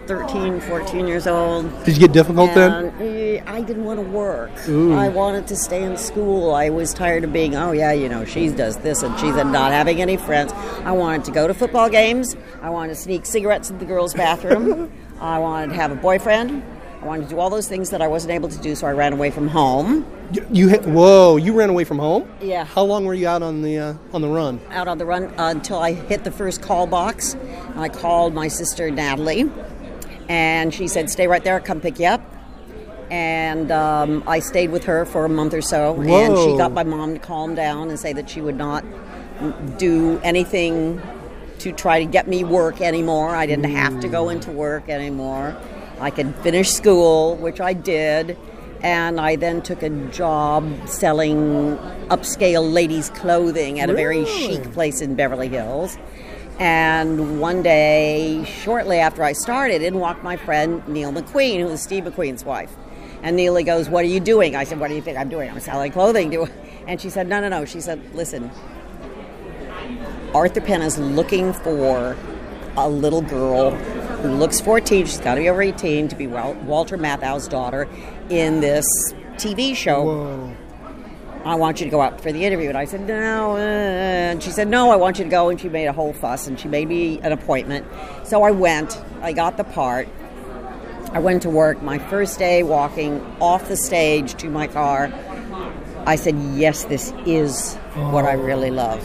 [0.10, 1.86] 13, 14 years old.
[1.86, 2.86] Did you get difficult then?
[2.86, 4.50] And, eh, I didn't want to work.
[4.68, 4.94] Ooh.
[4.94, 6.52] I wanted to stay in school.
[6.52, 9.72] I was tired of being, oh yeah, you know, she does this and she's not
[9.72, 10.52] having any friends.
[10.84, 12.36] I wanted to go to football games.
[12.64, 14.92] I wanted to sneak cigarettes in the girls' bathroom.
[15.22, 16.64] I wanted to have a boyfriend.
[17.02, 18.92] I wanted to do all those things that I wasn't able to do, so I
[18.92, 20.06] ran away from home.
[20.34, 21.38] You, you hit, whoa!
[21.38, 22.30] You ran away from home.
[22.42, 22.66] Yeah.
[22.66, 24.60] How long were you out on the uh, on the run?
[24.70, 27.36] out on the run uh, until I hit the first call box.
[27.36, 29.50] And I called my sister Natalie,
[30.30, 31.60] and she said, "Stay right there.
[31.60, 32.22] Come pick you up."
[33.12, 36.84] And um, I stayed with her for a month or so, and she got my
[36.84, 38.86] mom to calm down and say that she would not
[39.80, 41.02] do anything
[41.58, 43.36] to try to get me work anymore.
[43.36, 45.58] I didn't have to go into work anymore.
[46.00, 48.38] I could finish school, which I did,
[48.82, 51.78] and I then took a job selling
[52.10, 55.98] upscale ladies' clothing at a very chic place in Beverly Hills.
[56.60, 61.82] And one day, shortly after I started, in walked my friend Neile McQueen, who was
[61.82, 62.76] Steve McQueen's wife.
[63.24, 64.58] And Neile goes, What are you doing?
[64.58, 65.50] I said, What do you think I'm doing?
[65.50, 66.48] I'm selling clothing.
[66.88, 67.66] And she said, No, no, no.
[67.66, 68.50] She said, Listen,
[70.34, 72.18] Arthur Penn is looking for
[72.76, 75.06] a little girl who looks 14.
[75.06, 77.88] She's got to be over 18 to be Walter Matthau's daughter
[78.30, 78.86] in this
[79.36, 80.56] TV show.
[81.46, 82.70] I want you to go out for the interview.
[82.70, 83.54] And I said, no.
[83.54, 85.50] uh," And she said, no, I want you to go.
[85.50, 87.86] And she made a whole fuss and she made me an appointment.
[88.24, 89.02] So I went.
[89.22, 90.08] I got the part.
[91.12, 91.82] I went to work.
[91.82, 95.12] My first day walking off the stage to my car,
[96.06, 99.04] I said, yes, this is what I really love.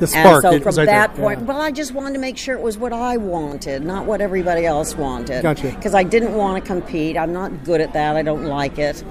[0.00, 1.46] The spark, And so from right there, that point, yeah.
[1.46, 4.66] well, I just wanted to make sure it was what I wanted, not what everybody
[4.66, 5.42] else wanted.
[5.42, 5.70] Gotcha.
[5.70, 7.16] Because I didn't want to compete.
[7.16, 8.16] I'm not good at that.
[8.16, 9.04] I don't like it.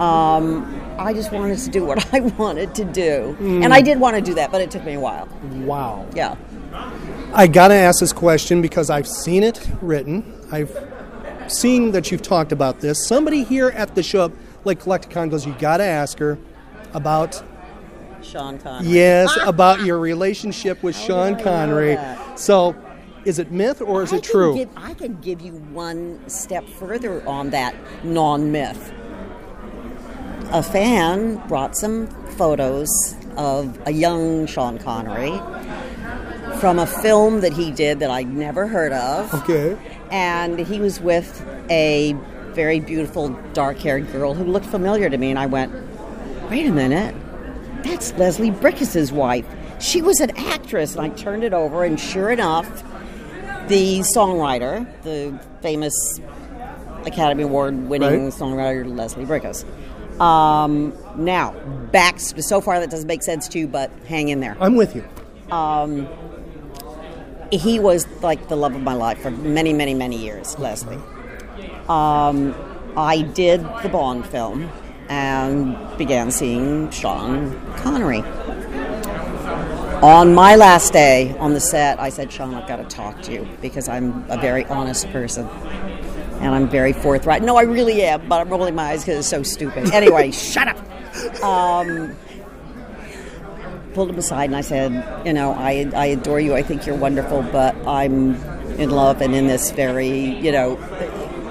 [0.00, 3.64] Um, I just wanted to do what I wanted to do, Mm.
[3.64, 5.28] and I did want to do that, but it took me a while.
[5.64, 6.06] Wow.
[6.14, 6.36] Yeah.
[7.34, 10.24] I gotta ask this question because I've seen it written.
[10.52, 10.70] I've
[11.48, 13.06] seen that you've talked about this.
[13.06, 14.32] Somebody here at the show,
[14.64, 16.38] like Collect-A-Con, goes, "You gotta ask her
[16.92, 17.42] about
[18.22, 18.88] Sean Connery.
[18.92, 22.38] yes about your relationship with Sean Connery." that?
[22.38, 22.74] So,
[23.24, 24.54] is it myth or is I it true?
[24.56, 28.92] give- I can give you one step further on that non myth.
[30.52, 32.88] A fan brought some photos
[33.36, 35.38] of a young Sean Connery
[36.58, 39.32] from a film that he did that I'd never heard of.
[39.34, 39.78] Okay.
[40.10, 42.14] And he was with a
[42.52, 45.30] very beautiful dark haired girl who looked familiar to me.
[45.30, 45.72] And I went,
[46.50, 47.14] wait a minute,
[47.84, 49.46] that's Leslie Bricusse's wife.
[49.78, 50.96] She was an actress.
[50.96, 52.82] And I turned it over, and sure enough,
[53.68, 55.94] the songwriter, the famous
[57.06, 58.32] Academy Award winning Right.
[58.32, 59.64] songwriter Leslie Bricusse.
[60.20, 61.52] Um, now,
[61.92, 64.56] back so far that doesn't make sense to you, but hang in there.
[64.60, 65.08] I'm with you.
[65.50, 66.08] Um,
[67.50, 71.00] he was like the love of my life for many, many, many years, Leslie.
[71.88, 72.54] Um,
[72.96, 74.70] I did the Bond film
[75.08, 78.22] and began seeing Sean Connery.
[80.02, 83.32] On my last day on the set, I said, Sean, I've got to talk to
[83.32, 85.48] you because I'm a very honest person
[86.40, 87.42] and I'm very forthright.
[87.42, 89.92] No, I really am, but I'm rolling my eyes because it's so stupid.
[89.92, 91.42] Anyway, shut up.
[91.42, 92.16] Um,
[93.94, 96.54] pulled him aside and I said, You know, I, I adore you.
[96.54, 98.34] I think you're wonderful, but I'm
[98.78, 100.78] in love and in this very, you know,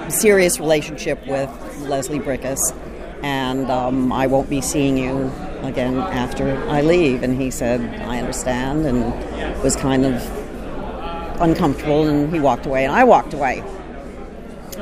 [0.08, 1.50] serious relationship with
[1.80, 2.74] Leslie Bricusse.
[3.22, 5.30] And um, I won't be seeing you
[5.62, 7.22] again after I leave.
[7.22, 12.08] And he said, I understand, and was kind of uncomfortable.
[12.08, 13.62] And he walked away, and I walked away.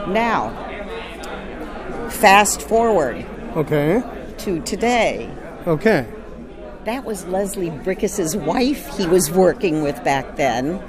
[0.09, 0.51] Now,
[2.11, 3.25] fast forward
[3.57, 4.03] Okay.
[4.39, 5.29] to today.
[5.67, 6.07] Okay.
[6.85, 10.81] That was Leslie Bricusse's wife he was working with back then.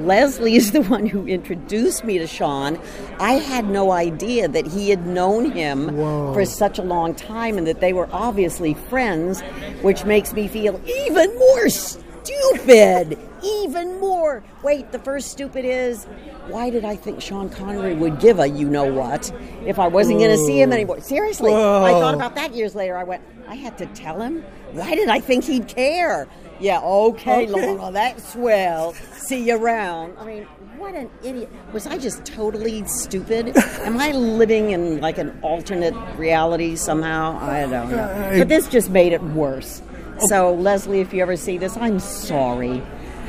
[0.00, 2.78] Leslie is the one who introduced me to Sean.
[3.18, 7.66] I had no idea that he had known him for such a long time and
[7.66, 9.40] that they were obviously friends,
[9.82, 13.18] which makes me feel even more stupid.
[13.42, 14.42] Even more.
[14.62, 16.04] Wait, the first stupid is
[16.48, 19.30] why did I think Sean Connery would give a you know what
[19.66, 21.00] if I wasn't going to see him anymore?
[21.00, 22.96] Seriously, I thought about that years later.
[22.96, 24.42] I went, I had to tell him?
[24.72, 26.28] Why did I think he'd care?
[26.60, 27.68] Yeah, okay, Okay.
[27.76, 28.92] Laura, that's swell.
[29.12, 30.18] See you around.
[30.18, 30.42] I mean,
[30.76, 31.50] what an idiot.
[31.72, 33.56] Was I just totally stupid?
[33.56, 37.38] Am I living in like an alternate reality somehow?
[37.40, 37.96] I don't know.
[37.96, 39.82] Uh, but this just made it worse.
[40.26, 42.82] So, Leslie, if you ever see this, I'm sorry.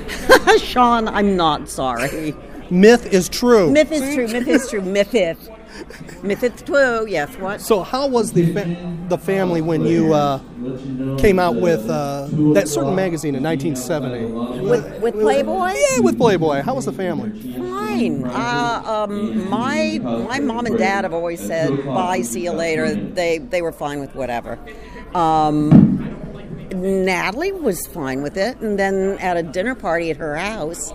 [0.59, 2.35] Sean, I'm not sorry.
[2.69, 3.71] Myth is true.
[3.71, 4.27] Myth is true.
[4.27, 4.81] Myth is true.
[4.81, 5.13] Myth.
[6.23, 7.07] Myth is true.
[7.07, 7.35] Yes.
[7.37, 7.61] What?
[7.61, 10.39] So, how was the fa- the family when you uh,
[11.17, 14.25] came out with uh, that certain magazine in 1970?
[14.67, 15.73] With, with Playboy?
[15.73, 16.61] Yeah, with Playboy.
[16.61, 17.31] How was the family?
[17.53, 18.25] Fine.
[18.25, 23.37] Uh, um, my my mom and dad have always said, "Bye, see you later." They
[23.39, 24.59] they were fine with whatever.
[25.15, 26.28] Um,
[26.73, 30.93] Natalie was fine with it, and then at a dinner party at her house,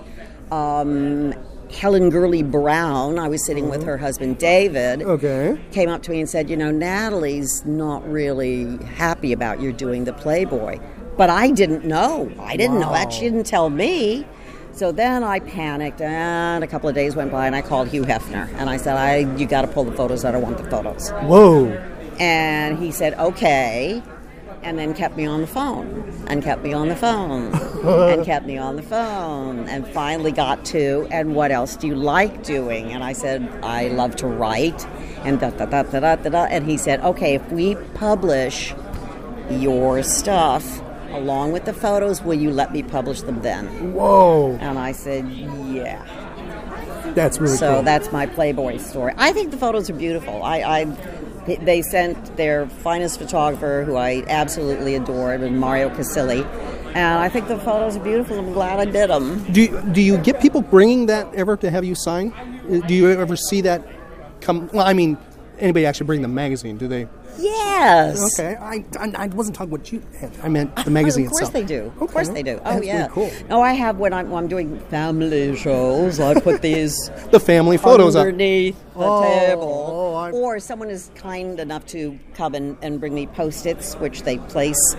[0.50, 1.34] um,
[1.72, 5.58] Helen Gurley Brown, I was sitting with her husband David, Okay.
[5.72, 10.04] came up to me and said, "You know, Natalie's not really happy about you doing
[10.04, 10.78] the Playboy."
[11.16, 12.28] But I didn't know.
[12.40, 13.12] I didn't know that.
[13.12, 14.26] She didn't tell me.
[14.72, 18.02] So then I panicked, and a couple of days went by, and I called Hugh
[18.02, 20.24] Hefner, and I said, "I, you got to pull the photos.
[20.24, 21.76] I don't want the photos." Whoa.
[22.18, 24.02] And he said, "Okay."
[24.64, 27.54] And then kept me on the phone and kept me on the phone
[28.10, 31.94] and kept me on the phone and finally got to and what else do you
[31.94, 34.86] like doing and i said i love to write
[35.24, 36.44] and da da da da da da, da.
[36.46, 38.74] and he said okay if we publish
[39.50, 44.56] your stuff along with the photos will you let me publish them then Whoa.
[44.60, 46.02] and i said yeah
[47.14, 47.82] That's really so cool.
[47.82, 49.12] that's my Playboy story.
[49.16, 50.42] I think the photos are beautiful.
[50.42, 50.84] I, I
[51.46, 56.44] they sent their finest photographer, who I absolutely adored, and Mario Casilli,
[56.94, 58.38] and I think the photos are beautiful.
[58.38, 59.42] I'm glad I did them.
[59.52, 62.32] Do you, do you get people bringing that ever to have you sign?
[62.86, 63.86] Do you ever see that
[64.40, 64.68] come?
[64.72, 65.18] Well, I mean,
[65.58, 66.76] anybody actually bring the magazine?
[66.78, 67.08] Do they?
[67.36, 68.38] Yes.
[68.38, 68.54] Okay.
[68.54, 70.00] I, I, I wasn't talking what you.
[70.20, 70.30] Had.
[70.42, 71.48] I meant the magazine itself.
[71.48, 71.68] of course itself.
[71.68, 72.04] they do.
[72.04, 72.60] Of course they do.
[72.64, 72.96] Oh That's yeah.
[72.98, 73.32] really cool.
[73.48, 76.20] No, I have when I'm, when I'm doing family shows.
[76.20, 78.20] I put these The family photos up.
[78.20, 80.03] underneath the Oh, table.
[80.32, 84.96] Or someone is kind enough to come and, and bring me post-its, which they place.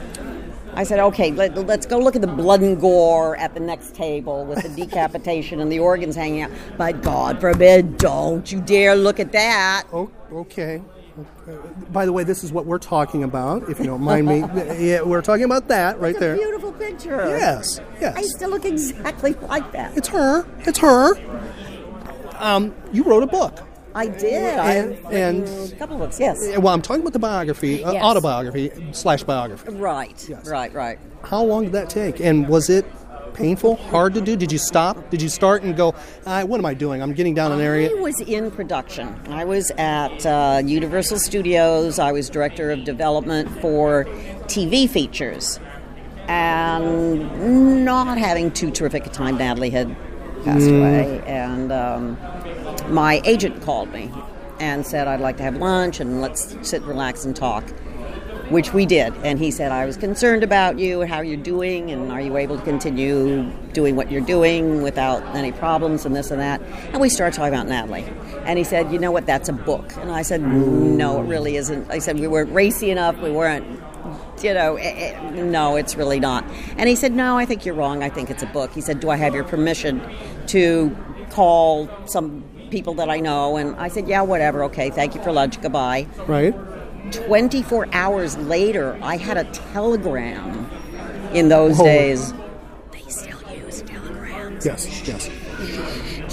[0.77, 3.95] I said, okay, let, let's go look at the blood and gore at the next
[3.95, 6.51] table with the decapitation and the organs hanging out.
[6.77, 9.85] But God forbid, don't you dare look at that.
[9.93, 10.81] Oh, okay.
[11.47, 11.67] Okay.
[11.93, 13.69] By the way, this is what we're talking about.
[13.69, 14.39] If you don't mind me,
[14.77, 16.35] yeah, we're talking about that right It's a there.
[16.35, 17.25] beautiful picture.
[17.29, 18.13] Yes, yes.
[18.17, 19.95] I still look exactly like that.
[19.95, 20.45] It's her.
[20.65, 21.15] It's her.
[22.37, 23.65] Um, you wrote a book.
[23.95, 24.33] I did.
[24.59, 26.19] And- and- a couple of books.
[26.19, 26.37] Yes.
[26.57, 29.71] Well, I'm talking about the biography, uh, autobiography slash biography.
[29.71, 30.23] Right.
[30.29, 30.45] yes.
[30.47, 30.73] Right.
[30.73, 30.99] Right.
[31.23, 32.19] How long did that take?
[32.19, 32.85] And was it
[33.33, 34.35] painful, hard to do?
[34.35, 35.09] Did you stop?
[35.09, 35.93] Did you start and go,
[36.25, 37.01] ah, what am I doing?
[37.01, 37.89] I'm getting down an area.
[37.89, 39.13] I was in production.
[39.29, 41.99] I was at uh, Universal Studios.
[41.99, 44.05] I was director of development for
[44.47, 45.59] TV features.
[46.27, 49.95] And not having too terrific a time, Natalie had
[50.45, 50.79] passed Mm.
[50.79, 51.21] away.
[51.25, 52.17] And um,
[52.89, 54.11] my agent called me
[54.59, 57.63] and said, I'd like to have lunch and let's sit, relax, and talk.
[58.49, 59.13] Which we did.
[59.23, 62.37] And he said, I was concerned about you, and how you're doing, and are you
[62.37, 66.61] able to continue doing what you're doing without any problems and this and that.
[66.91, 68.05] And we started talking about Natalie.
[68.45, 69.27] And he said, You know what?
[69.27, 69.95] That's a book.
[69.97, 71.91] And I said, No, it really isn't.
[71.91, 73.19] I said, We weren't racy enough.
[73.19, 73.65] We weren't,
[74.41, 76.45] you know, eh, eh, no, it's really not.
[76.77, 78.01] And he said, No, I think you're wrong.
[78.01, 78.71] I think it's a book.
[78.71, 80.01] He said, Do I have your permission
[80.47, 80.95] to
[81.29, 83.57] call some people that I know?
[83.57, 84.63] And I said, Yeah, whatever.
[84.65, 85.61] Okay, thank you for lunch.
[85.61, 86.07] Goodbye.
[86.27, 86.55] Right.
[87.11, 90.69] 24 hours later, I had a telegram
[91.33, 91.85] in those Whoa.
[91.85, 92.33] days.
[92.91, 94.65] They still use telegrams.
[94.65, 95.29] Yes, yes.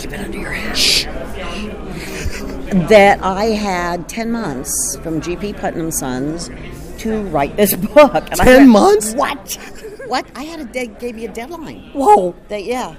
[0.01, 0.77] Keep it under your hat.
[0.77, 1.05] Shh.
[2.89, 6.51] That I had 10 months from GP Putnam Sons
[6.99, 8.15] to write this book.
[8.31, 9.15] And I 10 went, months?
[9.15, 9.59] What?
[10.07, 10.27] What?
[10.35, 11.91] I had a de- gave me a deadline.
[11.93, 12.35] Whoa.
[12.49, 12.95] They, yeah.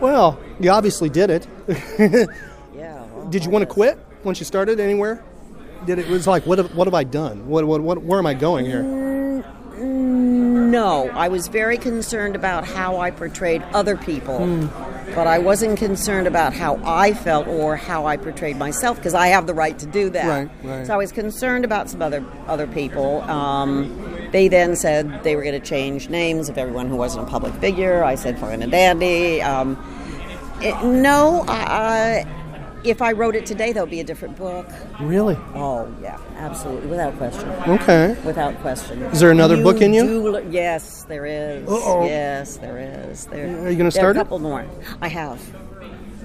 [0.00, 1.46] Well, you obviously did it.
[2.74, 3.04] Yeah.
[3.28, 5.22] did you want to quit once you started anywhere?
[5.86, 7.48] Did it, was like, what have, what have I done?
[7.48, 8.82] What, what, what, where am I going here?
[9.78, 14.66] No, I was very concerned about how I portrayed other people, Hmm.
[15.14, 19.28] but I wasn't concerned about how I felt or how I portrayed myself because I
[19.28, 20.26] have the right to do that.
[20.26, 20.86] Right, right.
[20.86, 23.20] So I was concerned about some other other people.
[23.22, 27.30] Um, they then said they were going to change names of everyone who wasn't a
[27.30, 28.02] public figure.
[28.04, 29.42] I said fine and dandy.
[29.42, 29.76] Um,
[30.62, 32.41] it- no, I, I,
[32.84, 34.66] if I wrote it today, there'll be a different book.
[35.00, 35.36] Really?
[35.54, 37.48] Oh yeah, absolutely, without question.
[37.68, 38.16] Okay.
[38.24, 39.02] Without question.
[39.04, 40.04] Is there another book in you?
[40.04, 41.68] do yes, there is.
[41.68, 42.04] Uh-oh.
[42.06, 42.78] Yes, there
[43.10, 43.26] is.
[43.26, 43.46] There.
[43.46, 44.20] Are you gonna there start it?
[44.20, 44.66] a couple more.
[45.00, 45.40] I have.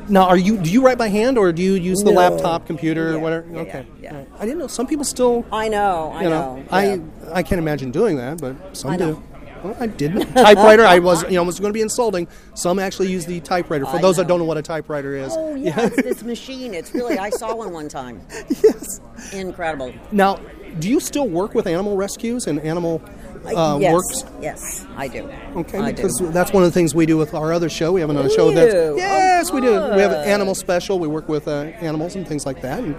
[0.10, 0.58] Now, are you?
[0.58, 2.22] Do you write by hand or do you use the No.
[2.30, 3.46] laptop, computer, Yeah, whatever?
[3.52, 3.86] yeah, okay.
[4.02, 4.24] yeah.
[4.40, 5.46] I didn't know some people still.
[5.52, 6.12] I know.
[6.16, 6.64] I you know.
[6.72, 7.02] I
[7.34, 9.14] I can't imagine doing that, but some know.
[9.16, 9.24] do.
[9.68, 10.34] Well, I didn't.
[10.34, 10.86] typewriter.
[10.86, 11.24] I was.
[11.24, 12.28] You know, it was going to be insulting.
[12.56, 13.86] Some actually use the typewriter.
[13.86, 15.34] For I those that don't know what a typewriter is.
[15.36, 16.74] Oh yeah, it's this machine.
[16.74, 17.18] It's really.
[17.18, 18.22] I saw one one time.
[18.64, 19.00] yes.
[19.34, 19.94] Incredible.
[20.12, 20.38] Now,
[20.80, 23.02] do you still work with animal rescues and animal
[23.46, 23.94] uh, yes.
[23.94, 24.24] works?
[24.42, 25.30] Yes, I do.
[25.56, 26.30] Okay, I because do.
[26.30, 27.92] that's one of the things we do with our other show.
[27.92, 28.98] We have another Do show that's you?
[28.98, 29.72] yes, Oh, we do.
[29.72, 31.00] We have an animal special.
[31.00, 31.52] We work with uh,
[31.82, 32.84] animals and things like that.
[32.84, 32.96] And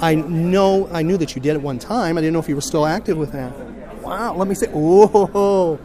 [0.00, 2.18] I know I knew that you did at one time.
[2.18, 3.52] I didn't know if you were still active with that.
[4.02, 5.78] Wow, let me say, oh,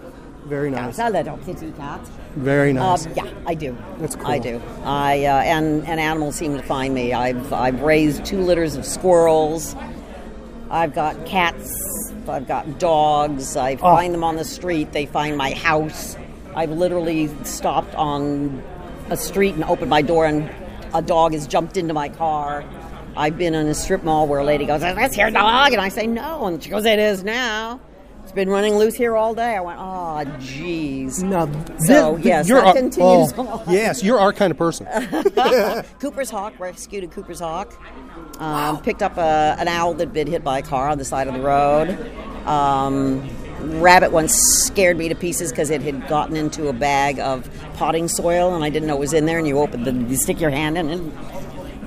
[0.48, 2.00] very nice, That's a little kitty cat.
[2.36, 3.06] very nice.
[3.06, 3.78] Um, yeah, I do.
[4.00, 4.28] That's cool.
[4.28, 4.62] I do.
[4.84, 7.14] I uh, and and animals seem to find me.
[7.14, 9.76] I've I've raised two litters of squirrels.
[10.70, 12.14] I've got cats.
[12.28, 13.56] I've got dogs.
[13.56, 13.78] I Oh.
[13.78, 14.92] find them on the street.
[14.92, 16.18] They find my house.
[16.56, 18.62] I've literally stopped on
[19.10, 20.50] a street and opened my door, and
[20.94, 22.64] a dog has jumped into my car.
[23.16, 25.82] I've been in a strip mall where a lady goes, "Is this your dog?" And
[25.82, 27.80] I say, "No," and she goes, "It is now."
[28.28, 29.56] It's been running loose here all day.
[29.56, 31.50] I went, "Oh, jeez." Now,
[31.86, 33.70] So yes, you're our- continues oh, on.
[33.74, 34.86] yes, you're our kind of person.
[36.02, 37.72] Cooper's Hawk rescued a Cooper's Hawk.
[38.42, 41.06] Um, Picked up a, an owl that had been hit by a car on the
[41.06, 41.98] side of the road.
[42.46, 43.30] Um,
[43.80, 44.34] rabbit once
[44.66, 48.62] scared me to pieces because it had gotten into a bag of potting soil, and
[48.62, 49.38] I didn't know it was in there.
[49.38, 51.18] And you open the, you stick your hand in, and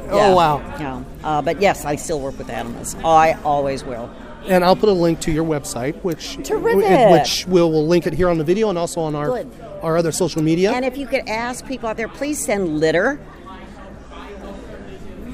[0.09, 0.59] Oh, wow.
[0.81, 1.05] Yeah.
[1.23, 2.97] Uh, but yes, I still work with animals.
[3.05, 4.11] I always will.
[4.47, 7.11] And I'll put a link to your website, which Terrific.
[7.13, 9.51] which we'll, we'll link it here on the video and also on our Good.
[9.83, 13.21] our other social media And if you could ask people out there, please send litter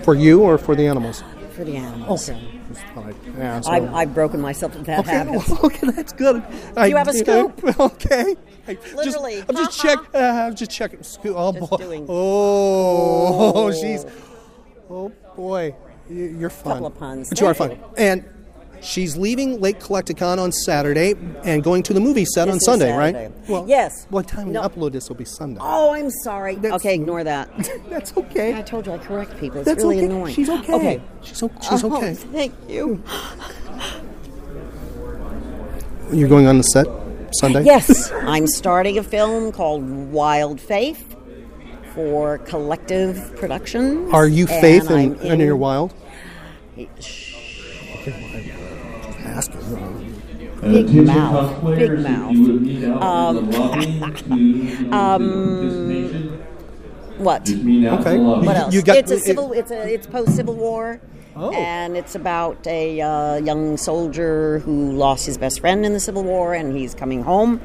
[0.03, 1.23] for you or for the animals.
[1.53, 2.29] for the animals.
[2.31, 2.53] Okay.
[3.39, 5.33] Yeah, so- I've, I've broken myself to that Okay, habit.
[5.49, 6.43] well, okay, that's good.
[6.77, 7.63] Do you have a scoop?
[7.81, 8.37] Okay.
[8.69, 9.37] I Literally.
[9.37, 9.99] Just, I'm just check.
[10.13, 11.03] Uh, I'm just checking.
[11.05, 11.37] Scoop.
[11.39, 11.77] Oh Just boy.
[11.77, 13.73] doing- Oh, Oh.
[14.91, 15.75] Oh boy,
[16.11, 16.73] You- you're fun.
[16.75, 17.29] Couple of puns.
[17.29, 17.79] But you are fun.
[17.97, 18.25] And
[18.83, 21.15] she's leaving Lake Collect-A-Con on Saturday
[21.45, 23.25] and going to the movie set This on Sunday, Saturday.
[23.27, 23.49] right?
[23.49, 24.07] Well, yes.
[24.11, 24.63] What time No.
[24.63, 25.61] you upload this will be Sunday.
[25.63, 26.57] Oh, I'm sorry.
[26.65, 27.49] okay, ignore that.
[27.91, 28.55] That's okay.
[28.57, 29.59] I told you I correct people.
[29.61, 30.07] It's That's really okay.
[30.07, 30.35] annoying.
[30.35, 30.75] She's okay.
[30.75, 31.03] Okay.
[31.23, 32.15] She's, o- she's Oh, okay.
[32.15, 33.03] Thank you.
[36.13, 36.87] You're going on the set
[37.41, 37.65] Sunday?
[37.65, 41.17] Yes, I'm starting a film called Wild Faith
[41.95, 44.13] for Collective Productions.
[44.13, 45.93] Are you Faith and, and in- you're wild?
[50.63, 53.03] Big mouth, big mouth.
[53.03, 56.39] Um, um,
[57.19, 57.49] what?
[57.49, 58.19] Okay.
[58.19, 58.75] What else?
[58.75, 59.53] You got- it's a it- civil.
[59.53, 59.93] It's a.
[59.93, 61.01] It's post Civil War.
[61.39, 61.51] Oh.
[61.53, 66.25] And it's about a uh, young soldier who lost his best friend in the Civil
[66.25, 67.61] War, and he's coming home.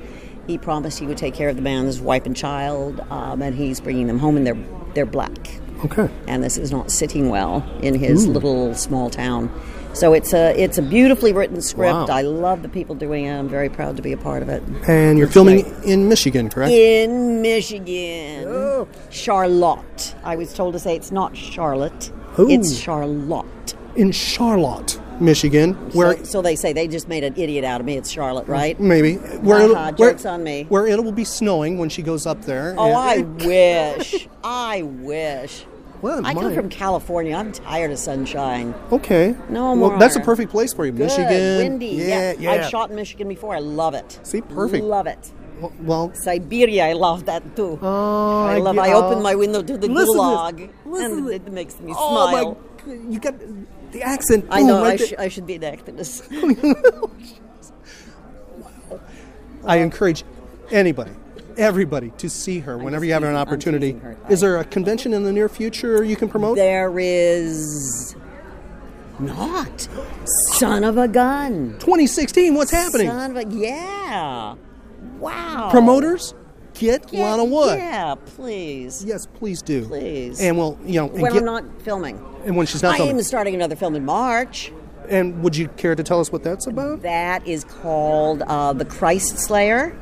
[0.45, 3.79] He promised he would take care of the man's wife and child, um, and he's
[3.79, 4.61] bringing them home, and they're
[4.93, 5.61] they're black.
[5.85, 6.09] Okay.
[6.27, 8.31] And this is not sitting well in his Ooh.
[8.31, 9.49] little small town.
[9.93, 11.93] So it's a it's a beautifully written script.
[11.93, 12.05] Wow.
[12.09, 13.33] I love the people doing it.
[13.37, 14.63] I'm very proud to be a part of it.
[14.87, 16.71] And you're filming in Michigan, correct?
[16.71, 18.87] In Michigan.
[19.09, 20.15] Charlotte.
[20.23, 22.11] I was told to say it's not Charlotte.
[22.39, 22.49] Ooh.
[22.49, 23.75] It's Charlotte.
[23.97, 27.85] In Charlotte, Michigan, where so, so they say they just made an idiot out of
[27.85, 27.97] me.
[27.97, 28.79] It's Charlotte, right?
[28.79, 30.65] maybe where, Uh-huh, it'll, where joke's on me.
[30.69, 32.73] where it will be snowing when she goes up there.
[32.77, 34.29] Oh, I wish.
[34.45, 35.65] I wish.
[36.01, 37.35] Well, I come from California.
[37.35, 38.73] I'm tired of sunshine.
[38.91, 39.35] Okay.
[39.49, 39.89] No more.
[39.89, 41.57] well, that's a perfect place for you, Good, Michigan.
[41.57, 41.87] windy.
[41.87, 42.51] Yeah, yeah.
[42.51, 43.55] I've shot in Michigan before.
[43.55, 44.19] I love it.
[44.23, 44.83] See, perfect.
[44.83, 45.31] Love it.
[45.79, 47.77] Well, Siberia, I love that too.
[47.81, 48.75] Oh, I love.
[48.75, 49.21] get- I open oh.
[49.21, 50.69] my window to the Listen gulag.
[50.85, 52.57] Listen and it makes me Oh smile.
[52.87, 52.93] my!
[52.93, 53.35] You got
[53.91, 54.45] the accent.
[54.49, 54.81] I boom, know.
[54.81, 56.25] right I, sh- I should be an activist.
[58.93, 58.99] Oh,
[59.63, 60.23] I encourage
[60.71, 61.11] anybody,
[61.57, 63.99] everybody, to see her whenever you have an opportunity.
[64.29, 66.57] Is there a convention in the near future you can promote?
[66.57, 68.15] There is
[69.19, 69.87] not.
[70.53, 71.73] Son of a gun.
[71.79, 72.55] 2016.
[72.55, 73.07] What's happening?
[73.07, 74.55] Son of a yeah.
[75.19, 75.69] Wow.
[75.71, 76.33] Promoters,
[76.73, 77.77] get Yeah, Lana Wood.
[77.77, 79.03] Yeah, please.
[79.05, 79.85] Yes, please do.
[79.85, 80.41] Please.
[80.41, 82.23] And well, you know, and, when get- I'm not filming.
[82.45, 83.17] and when she's not I filming.
[83.17, 84.71] am starting another film in March.
[85.09, 87.01] And would you care to tell us what that's about?
[87.01, 89.95] That is called uh, The Christ Slayer,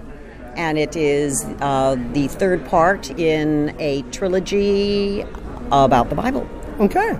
[0.59, 5.21] and it is uh, the third part in a trilogy
[5.71, 6.45] about the Bible.
[6.81, 7.17] Okay.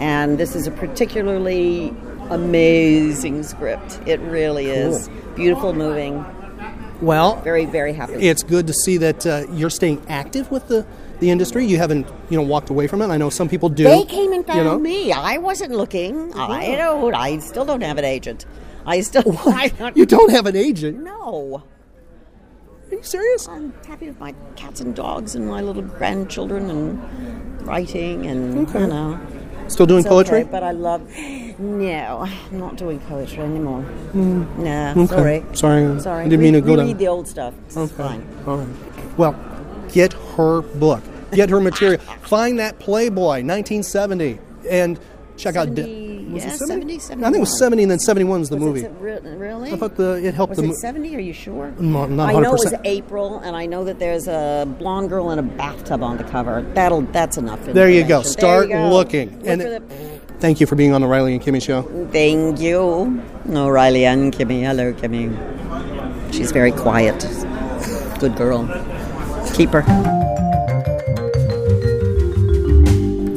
[0.00, 1.94] And this is a particularly
[2.30, 4.00] amazing script.
[4.06, 5.08] It really is.
[5.36, 6.24] Beautiful, moving.
[7.00, 8.14] Well, Very, very happy.
[8.14, 10.84] it's good to see that uh, you're staying active with the,
[11.20, 11.64] the industry.
[11.64, 13.06] You haven't, you know, walked away from it.
[13.06, 13.84] I know some people do.
[13.84, 14.78] They came and found you know?
[14.78, 15.12] me.
[15.12, 16.34] I wasn't looking.
[16.34, 17.14] I don't.
[17.14, 18.46] I still don't have an agent.
[18.84, 19.38] I still.
[19.46, 20.98] I don't, You don't have an agent.
[20.98, 21.62] No.
[22.90, 23.46] Are you serious?
[23.48, 28.80] I'm happy with my cats and dogs and my little grandchildren and writing and Okay.
[28.80, 29.18] you know.
[29.68, 30.40] Still doing poetry?
[30.40, 31.02] okay, but I love.
[31.60, 33.84] No, I'm not doing poetry anymore.
[34.12, 34.58] Mm.
[34.58, 35.06] Nah, Okay.
[35.06, 35.44] sorry.
[35.52, 36.00] Sorry.
[36.00, 36.24] Sorry.
[36.24, 37.54] I didn't mean to go down- reread the old stuff.
[37.66, 37.94] It's Okay.
[37.94, 38.24] fine.
[38.48, 38.66] All right.
[39.16, 39.36] Well,
[39.92, 41.02] get her book.
[41.32, 42.00] Get her material.
[42.22, 44.98] Find that Playboy, 1970, and
[45.36, 45.68] check out.
[46.32, 46.98] Was yeah, it 70?
[46.98, 48.80] 70, I think it was 70, and then 71 is the Was movie.
[48.82, 49.72] It, really?
[49.72, 51.16] I thought the it helped Was the it mo- 70?
[51.16, 51.72] Are you sure?
[51.78, 55.30] No, not I know it was April, and I know that there's a blonde girl
[55.30, 56.62] in a bathtub on the cover.
[56.74, 57.64] That'll that's enough.
[57.64, 58.22] There you go.
[58.22, 58.94] Start There you go.
[58.94, 59.30] looking.
[59.38, 61.82] Look And it- the- Thank you for being on the Riley and Kimmy show.
[62.12, 63.22] Thank you.
[63.44, 64.62] No, Riley and Kimmy.
[64.62, 65.28] Hello, Kimmy.
[66.32, 67.26] She's very quiet.
[68.20, 68.64] Good girl.
[69.52, 70.49] Keep her.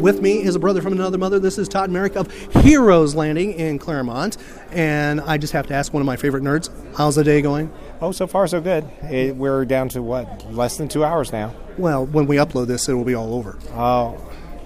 [0.03, 1.39] With me is a brother from another mother.
[1.39, 2.29] This is Todd Merrick of
[2.61, 4.35] Heroes Landing in Clermont.
[4.69, 7.71] And I just have to ask one of my favorite nerds, how's the day going?
[8.01, 8.83] Oh, so far so good.
[9.03, 11.55] It, we're down to what, less than two hours now.
[11.77, 13.57] Well, when we upload this, it will be all over.
[13.69, 14.21] Oh,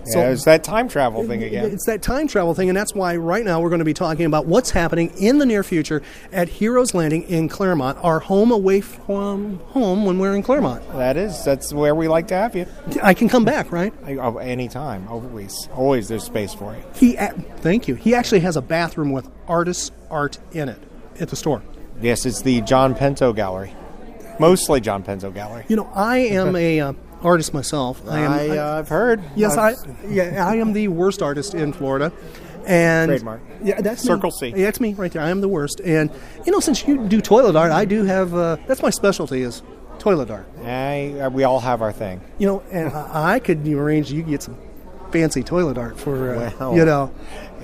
[0.07, 1.65] yeah, So- it's that time travel thing again.
[1.71, 4.25] It's that time travel thing, and that's why right now we're going to be talking
[4.25, 6.01] about what's happening in the near future
[6.31, 10.83] at Heroes Landing in Clermont, our home away from home when we're in Clermont.
[10.93, 12.65] That is, that's where we like to have you.
[13.01, 13.93] I can come back, right?
[14.07, 16.07] Oh, anytime, always, always.
[16.07, 16.83] There's space for you.
[16.95, 17.15] He,
[17.57, 17.95] thank you.
[17.95, 20.81] He actually has a bathroom with artist art in it
[21.19, 21.61] at the store.
[22.01, 23.73] Yes, it's the John Pinto Gallery.
[24.39, 25.65] Mostly John Pinto Gallery.
[25.67, 26.93] You know, I am a uh,
[27.23, 28.01] artist myself.
[28.07, 28.31] I am.
[28.31, 29.21] I, uh, I've heard.
[29.35, 30.07] Yes, I've- I.
[30.07, 32.11] Yeah, I am the worst artist in Florida.
[32.65, 33.39] And Trademark.
[33.63, 34.51] Yeah, that's Circle me.
[34.51, 34.57] C.
[34.59, 35.21] Yeah, that's me right there.
[35.21, 35.79] I am the worst.
[35.85, 36.11] And
[36.45, 38.33] you know, since you do toilet art, I do have.
[38.35, 39.63] Uh, that's my specialty is
[39.99, 40.45] toilet art.
[40.65, 42.19] I, uh, we all have our thing.
[42.39, 44.57] You know, and I, could arrange you get some
[45.11, 46.35] fancy toilet art for.
[46.35, 47.11] Uh, Well, you know,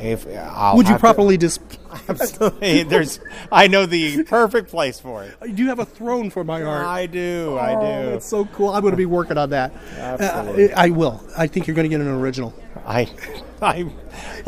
[0.02, 1.60] If I'll would you have to- properly dis?
[2.10, 2.84] Absolutely.
[2.84, 3.20] There's.
[3.52, 5.36] I know the perfect place for it.
[5.42, 6.86] Do you have a throne for my art?
[6.86, 7.58] I do.
[7.60, 8.16] I Oh, do.
[8.16, 8.70] It's so cool.
[8.70, 9.74] I'm going to be working on that.
[9.98, 10.72] Absolutely.
[10.74, 11.24] Uh, I will.
[11.38, 12.54] I think you're going to get an original.
[12.86, 13.10] I.
[13.62, 13.94] I'm a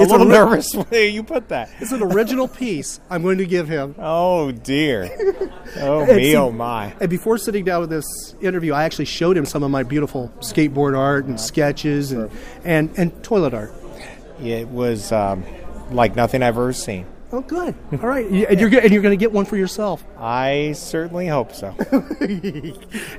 [0.02, 1.70] It's little a- nervous when you put that.
[1.80, 3.96] It's an original piece I'm going to give him.
[3.98, 5.10] Oh dear.
[5.78, 6.32] Oh me.
[6.32, 6.94] see- Oh my.
[7.00, 10.34] And before sitting down with this interview, I actually showed him some of my beautiful
[10.40, 12.30] skateboard art and sketches and
[12.66, 13.72] and, and toilet art.
[14.44, 15.46] It was um,
[15.92, 17.06] like nothing I've ever seen.
[17.32, 17.76] Oh, good.
[17.92, 20.04] All right, Yeah, and you're go- and you're going to get one for yourself.
[20.18, 21.76] I certainly hope so.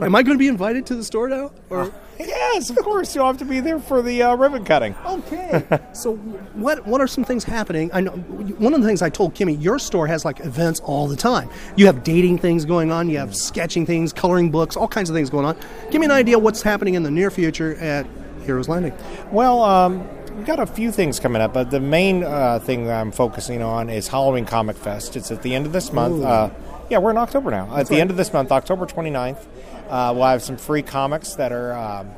[0.00, 1.50] Am I going to be invited to the store now?
[1.70, 3.14] Or yes, of course.
[3.14, 4.94] You'll have to be there for the uh, ribbon cutting.
[5.04, 5.64] Okay.
[5.92, 6.14] so
[6.54, 7.90] what what are some things happening?
[7.92, 11.08] I know one of the things I told Kimmy, your store has like events all
[11.08, 11.50] the time.
[11.76, 15.16] You have dating things going on, you have sketching things, coloring books, all kinds of
[15.16, 15.56] things going on.
[15.90, 18.06] Give me an idea what's happening in the near future at
[18.44, 18.94] Heroes Landing.
[19.32, 23.00] Well, um, we've got a few things coming up, but the main uh, thing that
[23.00, 25.16] I'm focusing on is Halloween Comic Fest.
[25.16, 26.22] It's at the end of this month.
[26.22, 26.50] Uh,
[26.90, 27.74] yeah, we're in October now.
[27.76, 28.00] at the right.
[28.00, 29.44] end of this month, October 29th,
[29.88, 31.72] uh, we'll have some free comics that are.
[31.72, 32.10] Um,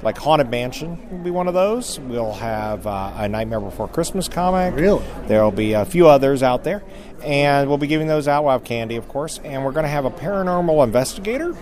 [0.00, 1.98] like Haunted Mansion will be one of those.
[1.98, 4.76] We'll have uh, a Nightmare Before Christmas comic.
[4.76, 5.04] Really?
[5.26, 6.84] There'll be a few others out there,
[7.24, 8.44] and we'll be giving those out.
[8.44, 11.52] We'll have candy, of course, and we're going to have a paranormal investigator,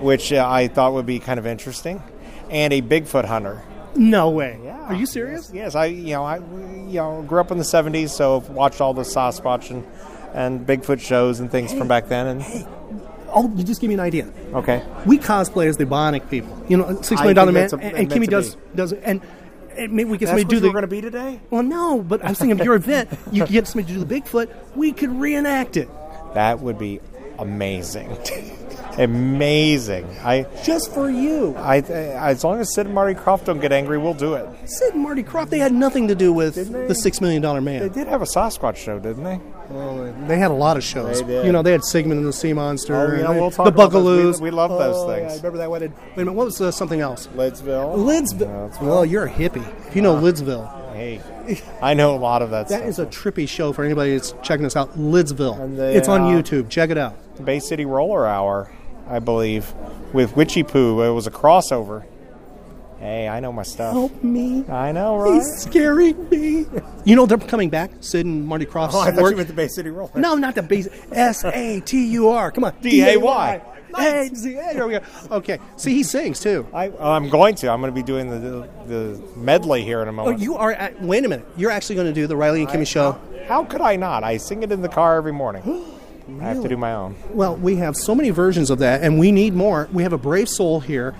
[0.00, 2.02] which uh, I thought would be kind of interesting,
[2.50, 3.62] and a Bigfoot hunter.
[3.96, 4.58] No way.
[4.64, 4.80] Yeah.
[4.86, 5.50] Are you serious?
[5.52, 8.80] Yes, I you know I you know grew up in the '70s, so I've watched
[8.80, 9.84] all the Sasquatch and,
[10.32, 12.26] and Bigfoot shows and things from back then.
[12.26, 12.66] And
[13.32, 14.28] Oh, you just give me an idea.
[14.54, 16.64] okay, We cosplay as the Bionic people.
[16.68, 18.60] You know, Six Million Dollar man, a- and, and Kimmy does be.
[18.76, 19.20] does and.
[19.76, 20.66] and Maybe we get somebody to do the.
[20.68, 21.40] we're gonna be today.
[21.50, 23.08] Well, no, but I was thinking of your event.
[23.32, 24.48] You could get somebody to do the Bigfoot.
[24.76, 25.88] We could reenact it.
[26.34, 27.00] that would be
[27.38, 28.08] amazing,
[29.04, 30.06] amazing.
[30.22, 31.54] I just for you.
[31.56, 34.48] I as long as Sid and Marty Krofft don't get angry, we'll do it.
[34.68, 37.82] Sid and Marty Krofft, they had nothing to do with the Six Million Dollar Man.
[37.82, 39.40] They did have a Sasquatch show, didn't they?
[39.70, 41.20] Well, they had a lot of shows.
[41.20, 41.46] They did.
[41.46, 43.24] You know, they had Sigmund and the Sea Monster.
[43.24, 44.40] Oh, we'll the talk about those.
[44.40, 45.28] We- we love those Oh, things.
[45.28, 45.80] Yeah, I remember that one.
[45.80, 47.28] Wait a minute, what was uh, something else?
[47.36, 47.94] Lidsville.
[47.96, 48.80] Lidsville.
[48.82, 49.64] Well, you're a hippie.
[49.86, 50.78] If you know Lidsville.
[50.92, 51.20] Hey,
[51.80, 52.68] I know a lot of that.
[52.68, 52.88] That stuff.
[52.88, 54.98] is a trippy show for anybody that's checking us out.
[54.98, 55.58] Lidsville.
[55.60, 56.68] And they, it's on uh, YouTube.
[56.68, 57.14] Check it out.
[57.44, 58.70] Bay City Roller Hour,
[59.10, 59.74] I believe,
[60.12, 61.02] with Witchy Poo.
[61.02, 62.04] It was a crossover.
[63.00, 63.94] Hey, I know my stuff.
[63.94, 64.64] Help me.
[64.68, 65.34] I know, right?
[65.34, 66.66] He's scaring me.
[67.04, 67.90] You know they're coming back.
[68.00, 68.94] Sid and Marty Cross.
[68.94, 70.12] Oh, I thought you meant the Bay City Roller.
[70.14, 70.86] No, not the base.
[71.10, 72.52] S A T U R.
[72.52, 72.74] Come on.
[72.82, 73.62] D-A-Y.
[73.96, 75.00] Hey, Z- hey, there we go.
[75.30, 75.58] Okay.
[75.76, 76.66] See, he sings too.
[76.72, 77.72] I, I'm going to.
[77.72, 80.28] I'm going to be doing the, the, medley here in a moment.
[80.28, 80.42] Oh, moment.
[80.42, 80.72] you are.
[80.72, 81.46] At, wait a minute.
[81.56, 83.18] You're actually going to do the Riley and Kimmy show.
[83.48, 84.22] How could I not?
[84.22, 85.62] I sing it in the car every morning.
[86.40, 87.16] I have to do my own.
[87.30, 89.88] Well, we have so many versions of that, and we need more.
[89.92, 91.14] We have a brave soul here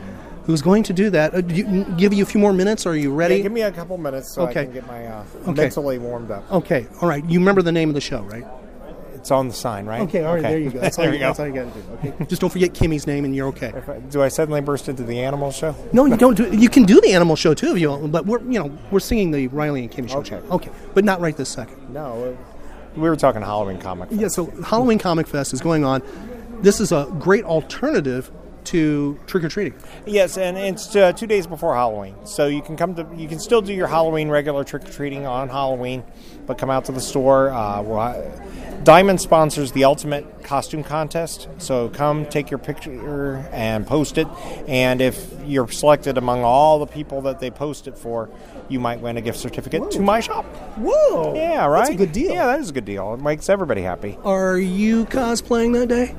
[0.44, 1.34] who's going to do that.
[1.34, 2.86] Uh, do you, give you a few more minutes.
[2.86, 3.36] Are you ready?
[3.36, 4.60] Yeah, give me a couple minutes so Okay.
[4.60, 5.52] I can get my uh, Okay.
[5.52, 6.50] mentally warmed up.
[6.50, 6.86] Okay.
[7.00, 7.24] All right.
[7.24, 8.44] You remember the name of the show, right?
[9.14, 10.00] It's on the sign, right?
[10.02, 10.24] Okay.
[10.24, 10.42] All right.
[10.42, 10.78] There you go.
[10.80, 11.26] That's all there you, go.
[11.26, 12.08] That's all you got to do.
[12.10, 12.24] Okay.
[12.24, 13.70] Just don't forget Kimmy's name, and you're okay.
[13.86, 15.76] I- do I suddenly burst into the animal show?
[15.92, 16.50] No, you don't do.
[16.56, 18.98] You can do the animal show too if you want, but we're you know we're
[19.00, 20.20] singing the Riley and Kimmy show.
[20.20, 20.36] Okay.
[20.50, 20.70] Okay.
[20.94, 21.92] But not right this second.
[21.92, 22.34] No,
[22.96, 24.08] we were talking Halloween comic.
[24.12, 24.28] Yeah.
[24.28, 26.02] So Halloween Comic Fest is going on.
[26.60, 28.30] This is a great alternative
[28.64, 29.74] to trick or treating.
[30.06, 33.06] Yes, and it's uh, two days before Halloween, so you can come to.
[33.16, 36.02] You can still do your Halloween regular trick or treating on Halloween,
[36.46, 37.50] but come out to the store.
[37.50, 38.32] Uh, we'll,
[38.82, 44.26] Diamond sponsors the ultimate costume contest, so come take your picture and post it.
[44.66, 48.30] And if you're selected among all the people that they post it for,
[48.70, 50.46] you might win a gift certificate to my shop.
[50.78, 51.34] Whoa!
[51.34, 51.80] Yeah, right.
[51.80, 52.32] That's a good deal.
[52.32, 53.12] Yeah, that is a good deal.
[53.12, 54.16] It makes everybody happy.
[54.24, 56.14] Are you cosplaying that day?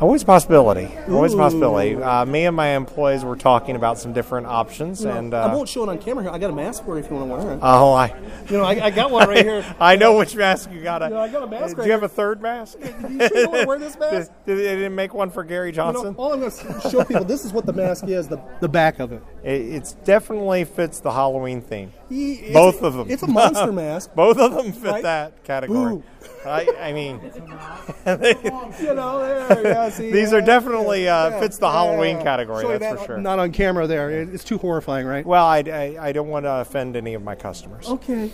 [0.00, 0.88] Always a possibility.
[1.10, 1.94] Always a possibility.
[1.94, 5.42] Uh, me and my employees were talking about some different options, You know, and I
[5.42, 6.32] uh, won't show it on camera here.
[6.32, 7.60] I got a mask for it if you want to wear it.
[7.62, 8.06] oh, I.
[8.48, 9.76] you know, I, I got one right here.
[9.80, 11.02] I know which mask you got.
[11.10, 12.78] You know, I got a mask Do right you have a third mask?
[12.80, 12.88] you
[13.28, 14.30] sure you want to wear this mask?
[14.46, 16.14] Did, did they didn't make one for Gary You know, Johnson?
[16.16, 19.00] all I'm going to show people, this is what the mask is, the, the back
[19.00, 19.22] of it.
[19.44, 21.92] it it's definitely fits the Halloween theme.
[22.10, 23.10] It's Both of them.
[23.10, 24.10] It's a monster mask.
[24.16, 25.02] Both of them fit Right?
[25.02, 26.02] that category.
[26.44, 27.20] I, I mean,
[28.06, 31.70] you know, there, yeah, see, these yeah, are definitely uh, yeah, fits the.
[31.70, 32.62] Halloween category.
[32.64, 33.18] You that's that for sure.
[33.18, 34.10] Not on camera there.
[34.10, 35.24] It- It's too horrifying, right?
[35.24, 37.86] Well, I, I, I don't want to offend any of my customers.
[37.88, 38.30] Okay.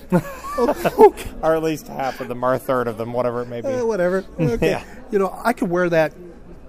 [1.42, 3.68] or at least half of them, or a third of them, whatever it may be.
[3.68, 4.24] Uh, whatever.
[4.38, 4.70] Okay.
[4.70, 4.84] Yeah.
[5.10, 6.12] You know, I could wear that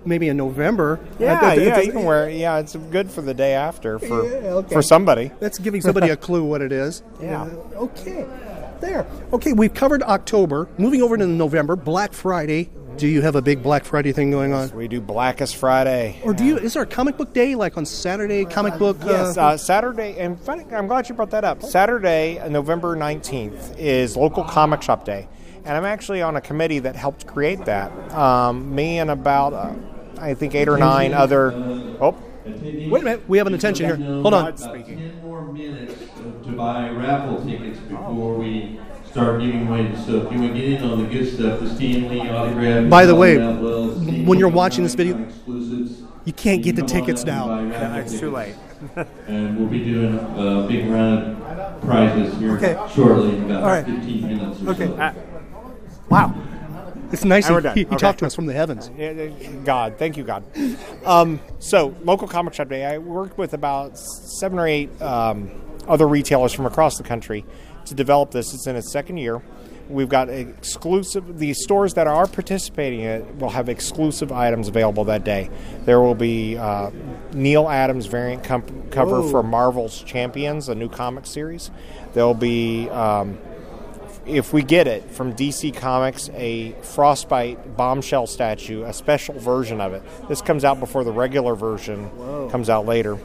[0.07, 0.99] maybe in November.
[1.19, 2.37] Yeah, Uh, yeah, you can wear it.
[2.37, 4.73] Yeah, it's good for the day after for Yeah, okay.
[4.75, 5.31] for somebody.
[5.39, 7.03] That's giving somebody a clue what it is.
[7.21, 7.43] Yeah.
[7.43, 8.25] Uh, okay.
[8.79, 9.07] There.
[9.33, 10.67] Okay, we've covered October.
[10.77, 12.69] Moving over to November, Black Friday.
[12.97, 14.71] Do you have a big Black Friday thing going on?
[14.75, 16.19] We do Blackest Friday.
[16.23, 16.57] Or do you?
[16.57, 18.43] Is there a comic book day like on Saturday?
[18.45, 18.97] Comic book.
[19.05, 20.17] Yes, uh, uh, Saturday.
[20.17, 21.61] And I'm glad you brought that up.
[21.61, 25.27] Saturday, uh, November 19th, is local comic shop day,
[25.63, 27.91] and I'm actually on a committee that helped create that.
[28.13, 29.73] Um, me and about uh,
[30.19, 31.53] I think eight or nine other.
[31.99, 32.17] Oh,
[32.89, 33.27] Wait a minute.
[33.27, 33.97] We have an attention here.
[34.21, 34.55] Hold on.
[34.55, 35.93] Ten more minutes
[36.45, 38.79] to buy raffle tickets before we
[39.11, 40.31] start giving away the stuff.
[40.31, 42.89] You want to get in on the good stuff, the Stan Lee autograph.
[42.89, 45.27] By the way, Matt when you're watching this video,
[46.23, 47.47] you can't get the tickets now.
[47.71, 48.55] Yeah, it's too late.
[49.27, 52.77] and we'll be doing a big round of prizes here Okay.
[52.93, 53.85] shortly, in about All right.
[53.85, 54.87] 15 minutes or Okay.
[54.87, 54.93] so.
[54.95, 55.13] Uh,
[56.09, 56.33] Wow.
[57.11, 57.95] It's nice And he, he, Okay.
[57.97, 58.89] talked to us from the heavens.
[59.63, 60.43] God, thank you, God.
[61.05, 62.85] Um, so, local comic shop day.
[62.85, 65.49] I worked with about seven or eight um,
[65.87, 67.45] other retailers from across the country
[67.85, 68.53] to develop this.
[68.53, 69.41] It's in its second year.
[69.89, 71.39] We've got exclusive.
[71.39, 75.49] The stores that are participating in it will have exclusive items available that day.
[75.85, 76.91] There will be uh,
[77.31, 79.31] Neal Adams variant com- cover Whoa.
[79.31, 81.71] for Marvel's Champions, a new comic series.
[82.13, 83.37] There'll be um,
[84.27, 89.93] if we get it from DC Comics, a Frostbite bombshell statue, a special version of
[89.93, 90.03] it.
[90.27, 92.09] This comes out before the regular version
[92.49, 93.17] comes out later.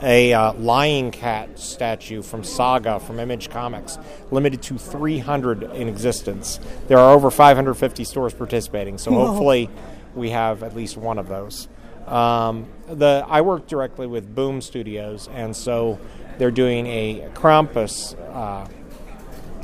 [0.00, 3.98] A uh, Lying Cat statue from Saga from Image Comics,
[4.30, 6.60] limited to 300 in existence.
[6.86, 9.26] There are over 550 stores participating, so Whoa.
[9.26, 9.68] hopefully
[10.14, 11.66] we have at least one of those.
[12.06, 15.98] Um, the I work directly with Boom Studios, and so
[16.38, 18.16] they're doing a Krampus.
[18.32, 18.68] Uh,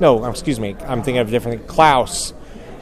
[0.00, 0.76] no, excuse me.
[0.86, 2.32] I'm thinking of a different Klaus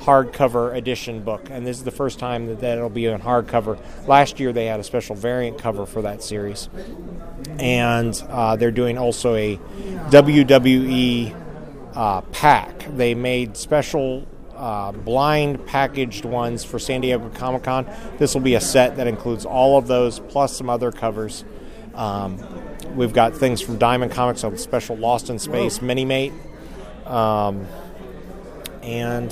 [0.03, 3.79] hardcover edition book, and this is the first time that that'll be on hardcover.
[4.07, 6.69] Last year they had a special variant cover for that series,
[7.59, 9.57] and uh, they're doing also a
[10.11, 11.37] WWE
[11.95, 12.87] uh, pack.
[12.97, 14.27] They made special.
[14.55, 17.85] Uh, blind packaged ones for San Diego Comic Con.
[18.19, 21.45] This will be a set that includes all of those plus some other covers.
[21.95, 22.39] Um,
[22.95, 26.33] we've got things from Diamond Comics, a special Lost in Space mini mate.
[27.13, 27.67] Um,
[28.83, 29.31] and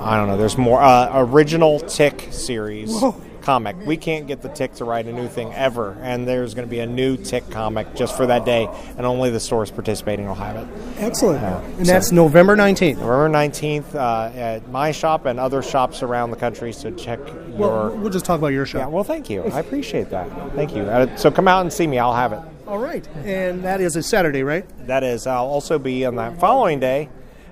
[0.00, 0.36] I don't know.
[0.36, 2.94] There's more uh, original Tick series
[3.42, 3.76] comic.
[3.84, 6.70] We can't get the Tick to write a new thing ever, and there's going to
[6.70, 10.34] be a new Tick comic just for that day, and only the stores participating will
[10.34, 10.68] have it.
[10.98, 11.42] Excellent.
[11.42, 12.96] Yeah, and so- that's November 19th.
[12.98, 16.72] November 19th uh, at my shop and other shops around the country.
[16.72, 17.18] So check
[17.48, 17.90] Well, your.
[17.96, 18.80] we'll just talk about your shop.
[18.80, 19.42] Yeah, well, thank you.
[19.42, 20.30] I appreciate that.
[20.54, 20.82] Thank you.
[20.82, 21.98] Uh, so come out and see me.
[21.98, 22.40] I'll have it.
[22.70, 23.04] All right.
[23.24, 24.64] And that is a Saturday, right?
[24.86, 25.26] That is.
[25.26, 27.08] I'll also be on that following day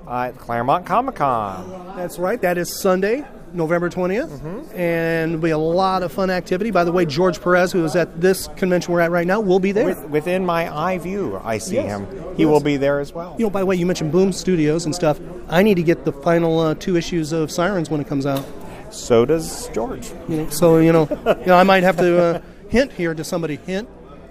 [0.07, 1.93] uh, at Clermont Comic Con.
[1.97, 2.41] That's right.
[2.41, 4.29] That is Sunday, November 20th.
[4.39, 4.77] Mm-hmm.
[4.79, 6.71] And it'll be a lot of fun activity.
[6.71, 9.59] By the way, George Perez, who is at this convention we're at right now, will
[9.59, 9.87] be there.
[9.87, 11.87] With, within my eye view, I see Yes.
[11.99, 12.07] him.
[12.37, 12.51] He Yes.
[12.51, 13.35] will be there as well.
[13.41, 15.19] You know, by the way, you mentioned Boom Studios and stuff.
[15.49, 18.45] I need to get the final uh, two issues of Sirens when it comes out.
[18.91, 20.13] So does George.
[20.29, 21.09] You know, so you know,
[21.41, 23.57] you know, I might have to uh, hint here to somebody.
[23.67, 23.89] Hint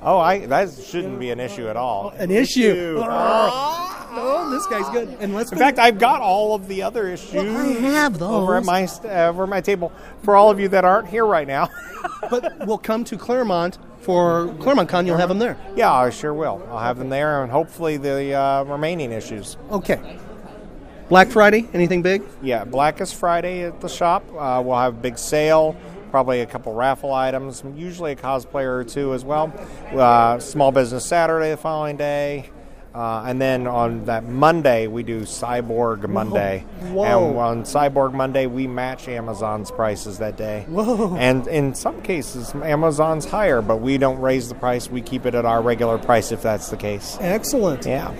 [0.08, 2.12] Oh, I that shouldn't be an issue at all.
[2.12, 2.95] an issue.
[2.97, 5.18] Oh, oh, this guy's good.
[5.20, 8.55] And let's In fact, I've got all of the other issues I have those over
[8.55, 9.91] at my uh, over at my table
[10.24, 11.68] for all of you that aren't here right now.
[12.30, 15.05] but we'll come to Clermont for Clermont Con.
[15.05, 15.58] You'll have them there.
[15.76, 16.66] yeah, I sure will.
[16.70, 19.58] I'll have them there, and hopefully the uh, remaining issues.
[19.72, 19.99] Okay.
[21.10, 21.68] Black Friday.
[21.74, 22.24] Anything big?
[22.41, 24.24] Yeah, Blackest Friday at the shop.
[24.30, 25.76] Uh, we'll have a big sale,
[26.12, 29.53] probably a couple raffle items, usually a cosplayer or two as well.
[29.91, 32.49] Uh, Small Business Saturday the following day.
[32.95, 36.66] Uh, and then on that Monday, we do Cyborg Monday.
[36.80, 37.03] Whoa.
[37.03, 40.66] And on Cyborg Monday, we match Amazon's prices that day.
[40.68, 41.16] Whoa.
[41.16, 44.89] And in some cases, Amazon's higher, but we don't raise the price.
[44.89, 47.20] We keep it at our regular price if that's the case.
[47.22, 47.86] Excellent.
[47.86, 48.16] Yeah.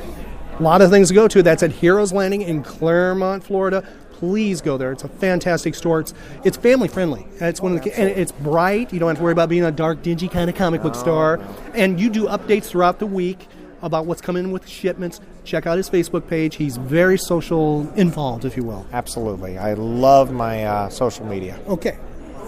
[0.60, 1.42] A lot of things to go to.
[1.42, 3.88] That's at Heroes Landing in Clermont, Florida.
[4.20, 4.92] Please go there.
[4.92, 6.00] It's a fantastic store.
[6.00, 6.14] It's,
[6.44, 7.28] it's family friendly.
[7.40, 8.92] It's one of the, and it's bright.
[8.92, 11.40] You don't have to worry about being a dark, dingy kind of comic book store.
[11.76, 13.48] And you do updates throughout the week
[13.84, 15.22] about what's coming with shipments.
[15.44, 16.56] Check out his Facebook page.
[16.56, 18.88] He's very social involved, if you will.
[18.92, 19.60] Absolutely.
[19.60, 21.60] I love my uh, social media.
[21.68, 21.98] Okay,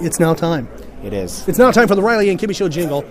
[0.02, 0.68] it's now time.
[1.04, 1.48] It is.
[1.48, 3.06] It's now time for the Riley and Kimmy Show jingle.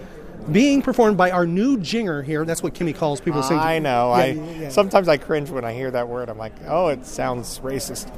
[0.50, 2.44] Being performed by our new jinger here.
[2.44, 3.58] That's what Kimmy calls people sing.
[3.58, 4.08] I know.
[4.08, 6.30] Yeah, I yeah, sometimes I cringe when I hear that word.
[6.30, 8.08] I'm like, oh, it sounds racist.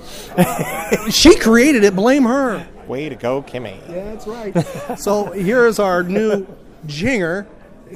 [1.13, 1.97] she created it.
[1.97, 2.67] Blame her.
[2.87, 3.77] Way to go, Kimmy.
[3.89, 4.99] Yeah, that's right.
[4.99, 6.47] so here's our new
[6.87, 7.47] jinger,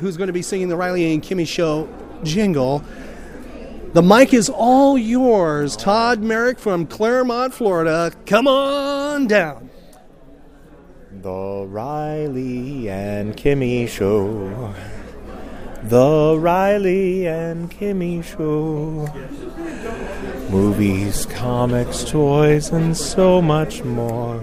[0.01, 1.89] who's going to be singing the Riley and Kimmy Show
[2.25, 2.83] jingle.
[3.93, 8.13] The mic is all yours, Todd Merrick from Clermont, Florida.
[8.27, 9.71] Come on down.
[11.25, 14.75] The Riley and Kimmy Show.
[15.83, 19.09] The Riley and Kimmy Show.
[20.51, 24.39] Movies, comics, toys, and so much more.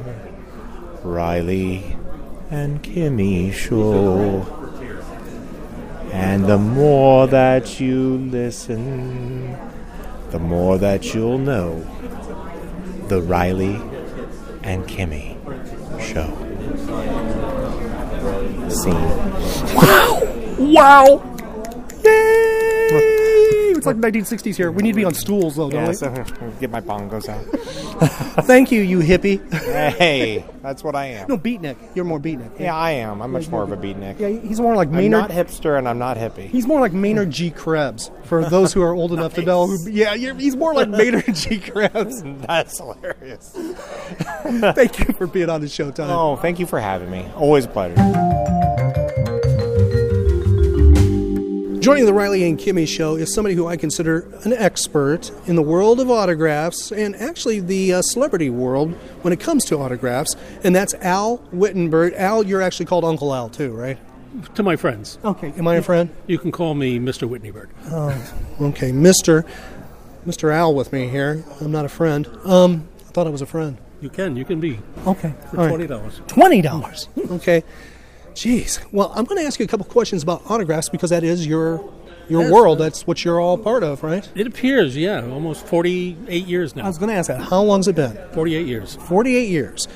[1.03, 1.97] Riley
[2.49, 4.41] and Kimmy Show.
[6.11, 9.55] And the more that you listen,
[10.31, 11.85] the more that you'll know.
[13.07, 13.79] The Riley
[14.63, 15.37] and Kimmy
[16.01, 16.40] Show.
[18.69, 18.95] Scene.
[19.73, 20.21] Wow!
[20.59, 21.40] Wow!
[23.81, 24.71] It's like 1960s here.
[24.71, 25.93] We need to be on stools, though, don't Yeah, we?
[25.95, 26.23] so uh,
[26.59, 27.43] get my bongos out.
[28.45, 29.41] Thank you, you hippie.
[29.97, 31.27] hey, that's what I am.
[31.27, 31.77] No, beatnik.
[31.95, 32.59] You're more beatnik.
[32.59, 33.23] Yeah, I am.
[33.23, 34.19] I'm much more of a beatnik.
[34.19, 36.47] Yeah, he's more like I'm not hipster and I'm not hippie.
[36.47, 37.49] He's more like Maynard G.
[37.49, 38.11] Krebs.
[38.25, 41.33] For those who are old enough to know, who, yeah, you're, he's more like Maynard
[41.33, 41.57] G.
[41.71, 42.21] Krebs.
[42.45, 43.49] That's hilarious.
[44.75, 46.07] thank you for being on the show, Tom.
[46.11, 47.25] Oh, thank you for having me.
[47.35, 48.70] Always a pleasure.
[51.81, 55.63] Joining the Riley and Kimmy show is somebody who I consider an expert in the
[55.63, 60.75] world of autographs and actually the uh, celebrity world when it comes to autographs, and
[60.75, 62.15] that's Al Wittnebert.
[62.17, 63.97] Al, you're actually called Uncle Al too, right?
[64.53, 65.17] To my friends.
[65.25, 65.51] Okay.
[65.57, 66.11] Am I a friend?
[66.27, 67.27] You can call me Mr.
[67.27, 67.69] Wittnebert.
[67.87, 69.43] Oh, okay, Mister,
[70.23, 71.43] Mister Al with me here.
[71.61, 72.27] I'm not a friend.
[72.43, 73.79] Um, I thought I was a friend.
[74.01, 74.37] You can.
[74.37, 74.77] You can be.
[75.07, 75.33] Okay.
[75.49, 75.69] For all right.
[75.69, 76.21] twenty dollars.
[76.27, 77.09] Twenty dollars.
[77.31, 77.63] okay.
[78.33, 78.79] Jeez.
[78.91, 81.83] Well, I'm going to ask you a couple questions about autographs because that is your
[82.29, 82.51] your Yes.
[82.51, 82.77] world.
[82.79, 84.27] That's what you're all part of, right?
[84.35, 86.85] It appears, yeah, almost forty-eight years now.
[86.85, 87.41] I was going to ask that.
[87.41, 88.17] How long's it been?
[88.33, 88.95] Forty-eight years.
[89.01, 89.87] 48 years.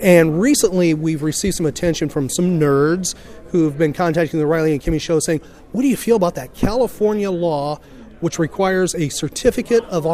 [0.00, 3.14] And recently, we've received some attention from some nerds
[3.48, 5.40] who've been contacting the Riley and Kimmy show saying,
[5.72, 7.78] What do you feel about that California law
[8.20, 10.06] which requires a certificate of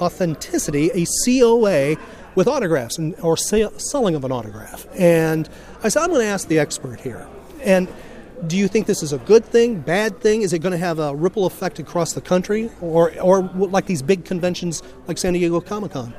[0.00, 1.96] authenticity, a COA,
[2.34, 4.86] with autographs and, or sa- selling of an autograph?
[4.96, 5.48] And
[5.82, 7.26] I said, I'm going to ask the expert here.
[7.62, 7.88] And
[8.46, 10.42] do you think this is a good thing, bad thing?
[10.42, 14.02] Is it going to have a ripple effect across the country, or, or like these
[14.02, 16.14] big conventions like San Diego Comic Con?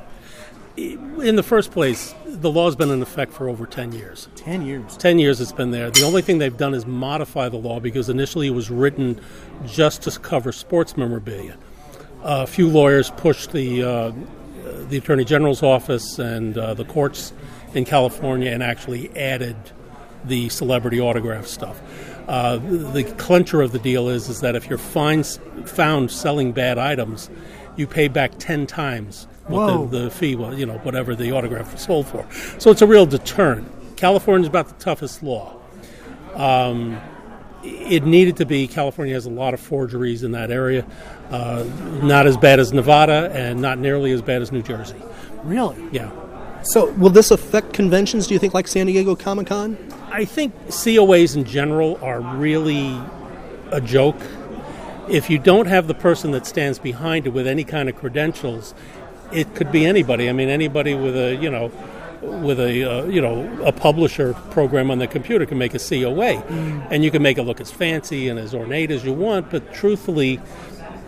[0.76, 4.28] In the first place, the law's been in effect for over 10 years.
[4.36, 4.96] 10 years.
[4.96, 5.90] 10 years it's been there.
[5.90, 9.20] The only thing they've done is modify the law because initially it was written
[9.66, 11.56] just to cover sports memorabilia.
[12.22, 14.12] a few lawyers pushed the, uh,
[14.88, 17.32] the Attorney General's office and uh, the courts
[17.74, 19.56] in California and actually added
[20.24, 21.80] the celebrity autograph stuff.
[22.28, 25.26] Uh, the clincher of the deal is, is that if you're find,
[25.64, 27.28] found selling bad items,
[27.76, 31.72] you pay back 10 times what the, the fee was, you know, whatever the autograph
[31.72, 32.26] was sold for.
[32.58, 33.68] So it's a real deterrent.
[33.96, 35.56] California's about the toughest law.
[36.34, 37.00] Um,
[37.62, 38.66] it needed to be.
[38.66, 40.86] California has a lot of forgeries in that area.
[41.30, 41.64] Uh,
[42.02, 45.00] not as bad as Nevada, and not nearly as bad as New Jersey.
[45.44, 45.76] Really?
[45.92, 46.10] Yeah.
[46.62, 49.76] So, will this affect conventions, do you think, like San Diego Comic Con?
[50.10, 53.00] I think COAs in general are really
[53.70, 54.20] a joke.
[55.08, 58.74] If you don't have the person that stands behind it with any kind of credentials,
[59.32, 60.28] it could be anybody.
[60.28, 61.72] I mean, anybody with a you know,
[62.22, 66.42] with a uh, you know a publisher program on the computer can make a COA,
[66.90, 69.50] and you can make it look as fancy and as ornate as you want.
[69.50, 70.36] But truthfully,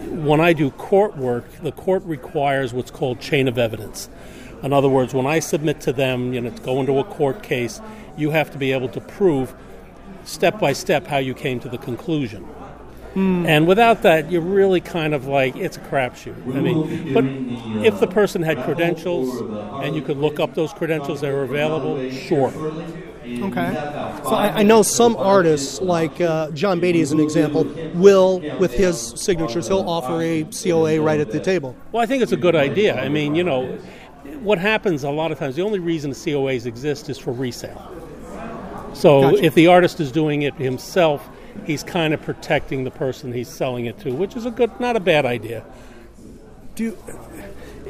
[0.08, 4.08] when I do court work, the court requires what's called chain of evidence.
[4.62, 7.42] In other words, when I submit to them, you know, to go into a court
[7.42, 7.80] case,
[8.16, 9.54] you have to be able to prove
[10.24, 12.46] step by step how you came to the conclusion.
[13.14, 16.56] And without that, you're really kind of like it's a crapshoot.
[16.56, 17.24] I mean, but
[17.84, 19.40] if the person had credentials
[19.84, 22.52] and you could look up those credentials that were available, sure.
[23.24, 23.72] Okay.
[24.24, 28.74] So I, I know some artists, like uh, John Beatty as an example, will, with
[28.74, 31.76] his signatures, he'll offer a COA right at the table.
[31.92, 33.00] Well, I think it's a good idea.
[33.00, 33.66] I mean, you know,
[34.40, 37.90] what happens a lot of times, the only reason the COAs exist is for resale.
[38.92, 39.44] So Gotcha.
[39.44, 41.28] if the artist is doing it himself,
[41.66, 44.96] he's kind of protecting the person he's selling it to, which is a good, not
[44.96, 45.64] a bad idea.
[46.74, 46.96] Do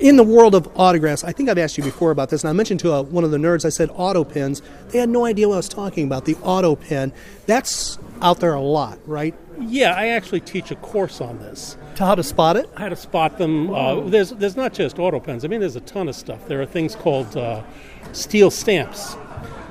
[0.00, 2.52] in the world of autographs, I think I've asked you before about this, and I
[2.52, 4.60] mentioned to uh, one of the nerds, I said auto pens.
[4.88, 6.24] They had no idea what I was talking about.
[6.24, 7.12] The auto pen,
[7.46, 9.34] that's out there a lot, right?
[9.60, 11.76] Yeah, I actually teach a course on this.
[11.96, 12.68] To how to spot it?
[12.76, 13.72] How to spot them.
[13.72, 15.44] Uh, there's there's not just auto pens.
[15.44, 16.48] I mean, there's a ton of stuff.
[16.48, 17.62] There are things called uh,
[18.12, 19.16] steel stamps.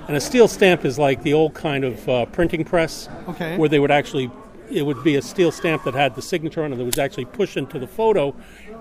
[0.08, 3.58] And a steel stamp is like the old kind of uh, printing press, Okay.
[3.58, 4.30] where they would actually,
[4.70, 7.26] it would be a steel stamp that had the signature on it that was actually
[7.26, 8.36] pushed into the photo,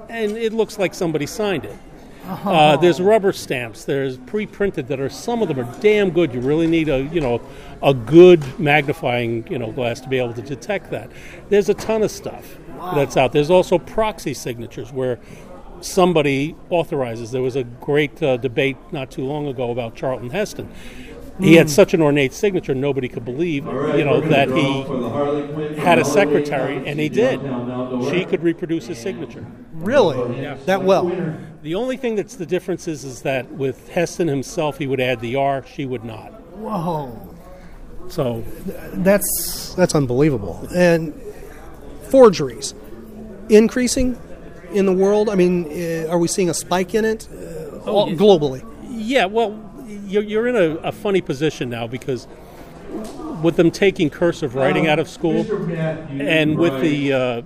[0.09, 1.77] and it looks like somebody signed it.
[2.25, 3.85] Uh, there's rubber stamps.
[3.85, 6.33] There's pre-printed that are some of them are damn good.
[6.33, 7.41] You really need a you know
[7.83, 11.11] a good magnifying you know glass to be able to detect that.
[11.49, 12.59] There's a ton of stuff
[12.95, 13.33] that's out.
[13.33, 15.19] There's also proxy signatures where
[15.81, 17.33] somebody authorizes.
[17.33, 20.71] There was a great uh, debate not too long ago about Charlton Heston.
[21.41, 24.97] He had such an ornate signature, nobody could believe, right, you know, that draw for
[24.99, 27.41] the Harley Quinn he had a secretary, and he did.
[28.11, 29.45] She could reproduce his signature.
[29.73, 30.45] Really?
[30.67, 31.11] That well?
[31.63, 35.21] The only thing that's the difference is, is that with Heston himself, he would add
[35.21, 36.33] the R, she would not.
[36.57, 37.35] Whoa.
[38.09, 38.45] So
[38.93, 40.67] That's that's unbelievable.
[40.75, 41.15] And
[42.11, 42.75] forgeries
[43.49, 44.19] increasing
[44.73, 45.29] in the world.
[45.29, 48.65] I mean, uh, are we seeing a spike in it uh, all- globally?
[48.89, 49.53] Yeah, well,
[50.07, 52.27] you're, you're in a, a funny position now because
[53.43, 55.75] with them taking cursive writing out of school, Mr.
[55.75, 56.83] Pat, and with write.
[56.83, 57.43] the uh,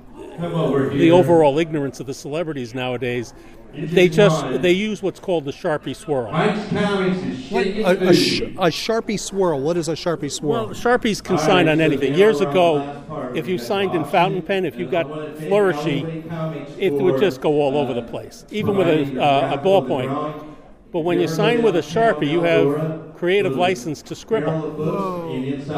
[0.90, 3.32] the overall ignorance of the celebrities nowadays,
[3.72, 4.60] This they just mine.
[4.60, 6.30] they use what's called the Sharpie swirl.
[6.30, 9.60] Mike's is What, a, a, sh- a sharpie swirl.
[9.60, 10.66] What is a sharpie swirl?
[10.66, 12.14] Well, Sharpies can All sign on so anything.
[12.14, 15.08] Years we're on the ago, if you signed in fountain pen, if you got I
[15.08, 19.54] wanna thank flourishy, it would just go all over the place, even with a, uh,
[19.54, 20.55] a graphical ballpoint.
[20.96, 25.30] But when you sign with a Sharpie, you have creative license to scribble.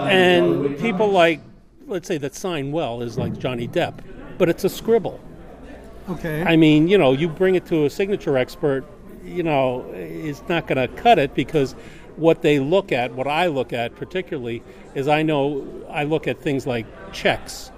[0.07, 1.41] And people like,
[1.89, 3.95] let's say that sign well is like Johnny Depp,
[4.39, 5.19] but it's a scribble.
[6.09, 6.45] Okay.
[6.45, 8.85] I mean, you know, you bring it to a signature expert,
[9.25, 11.73] you know, it's not going to cut it because
[12.15, 14.63] what they look at, what I look at particularly,
[14.95, 17.73] is I know I look at things like checks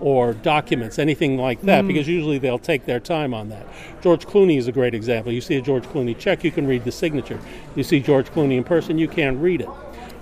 [0.00, 1.88] or documents, anything like that, Mm.
[1.88, 3.66] because usually they'll take their time on that.
[4.02, 5.30] George Clooney is a great example.
[5.32, 7.38] You see a George Clooney check, you can read the signature.
[7.76, 9.68] You see George Clooney in person, you can't read it.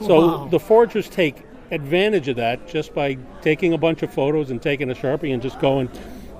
[0.00, 0.48] So Wow.
[0.50, 4.90] the forgers take advantage of that just by taking a bunch of photos and taking
[4.90, 5.88] a sharpie and just going,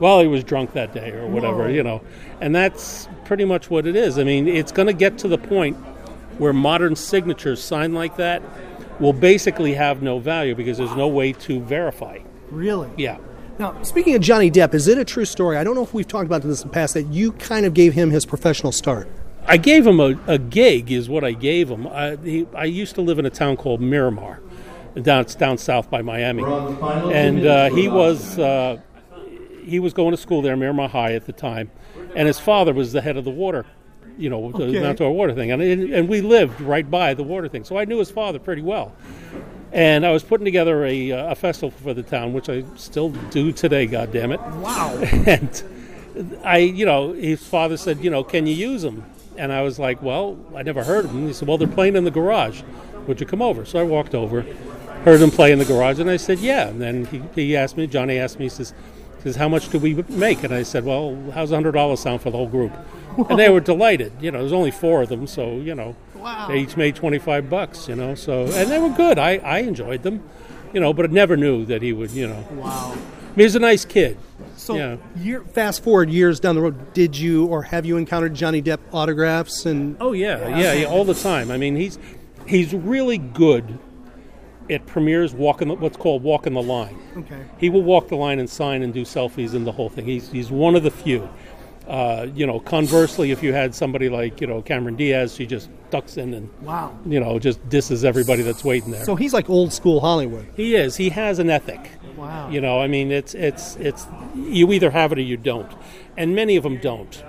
[0.01, 1.68] well, he was drunk that day or whatever, Whoa.
[1.68, 2.01] you know.
[2.41, 4.18] And that's pretty much what it is.
[4.18, 5.76] I mean, it's going to get to the point
[6.39, 8.43] where modern signatures signed like that
[9.01, 12.18] will basically have no value because there's no way to verify.
[12.51, 12.89] Really?
[12.97, 13.18] Yeah.
[13.59, 15.57] Now, speaking of Johnny Depp, is it a true story?
[15.57, 17.75] I don't know if we've talked about this in the past that you kind of
[17.75, 19.09] gave him his professional start.
[19.47, 21.87] I gave him a, a gig, is what I gave him.
[21.89, 24.41] I, he, I used to live in a town called Miramar,
[25.03, 28.81] down down south by Miami, We're on the final and uh, he was uh,
[29.65, 31.71] he was going to school there, Miramar High at the time,
[32.15, 33.67] and his father was the head of the water,
[34.17, 34.71] you know, Okay.
[34.71, 37.85] the outdoor water thing, and and we lived right by the water thing, so I
[37.87, 38.95] knew his father pretty well.
[39.73, 43.11] And I was putting together a, uh, a festival for the town, which I still
[43.11, 43.87] do today.
[43.87, 44.41] God damn it!
[44.41, 44.97] Wow.
[45.27, 45.62] and
[46.43, 49.05] I, you know, his father said, you know, can you use them?
[49.37, 51.27] And I was like, well, I never heard of them.
[51.27, 52.62] He said, well, they're playing in the garage.
[53.07, 53.64] Would you come over?
[53.64, 54.43] So I walked over,
[55.05, 56.69] heard them play in the garage, and I said, yeah.
[56.69, 58.75] And then he, he asked me, Johnny asked me, he says,
[59.23, 60.43] says, how much do we make?
[60.45, 62.73] And I said, well, how's $100 sound for the whole group?
[63.29, 64.12] And they were delighted.
[64.21, 66.49] You know, there's only four of them, so, you know, Wow.
[66.49, 69.19] they each made 25 bucks, you know, so, and they were good.
[69.19, 70.23] I, I enjoyed them,
[70.73, 72.47] you know, but I never knew that he would, you know.
[72.53, 72.93] Wow.
[72.93, 72.97] I
[73.37, 74.19] mean, he's a nice kid.
[74.57, 74.97] So, yeah.
[75.16, 78.81] year, fast forward years down the road, did you or have you encountered Johnny Depp
[78.93, 79.97] autographs and?
[80.01, 81.51] Oh yeah, yeah, yeah, all the time.
[81.51, 81.99] I mean, he's
[82.47, 83.79] he's really good
[84.71, 86.99] at premieres walking the, what's called walking the line.
[87.16, 87.45] Okay.
[87.59, 90.05] He will walk the line and sign and do selfies and the whole thing.
[90.05, 91.29] He's he's one of the few.
[91.89, 95.70] Uh, you know, conversely, if you had somebody like you know Cameron Diaz, she just
[95.91, 96.95] ducks in and Wow.
[97.07, 99.05] you know just disses everybody that's waiting there.
[99.07, 100.47] So he's like old school Hollywood.
[100.55, 100.97] He is.
[100.97, 101.80] He has an ethic.
[102.14, 102.51] Wow.
[102.51, 105.70] You know, I mean, it's it's it's you either have it or you don't,
[106.16, 107.24] and many of them don't.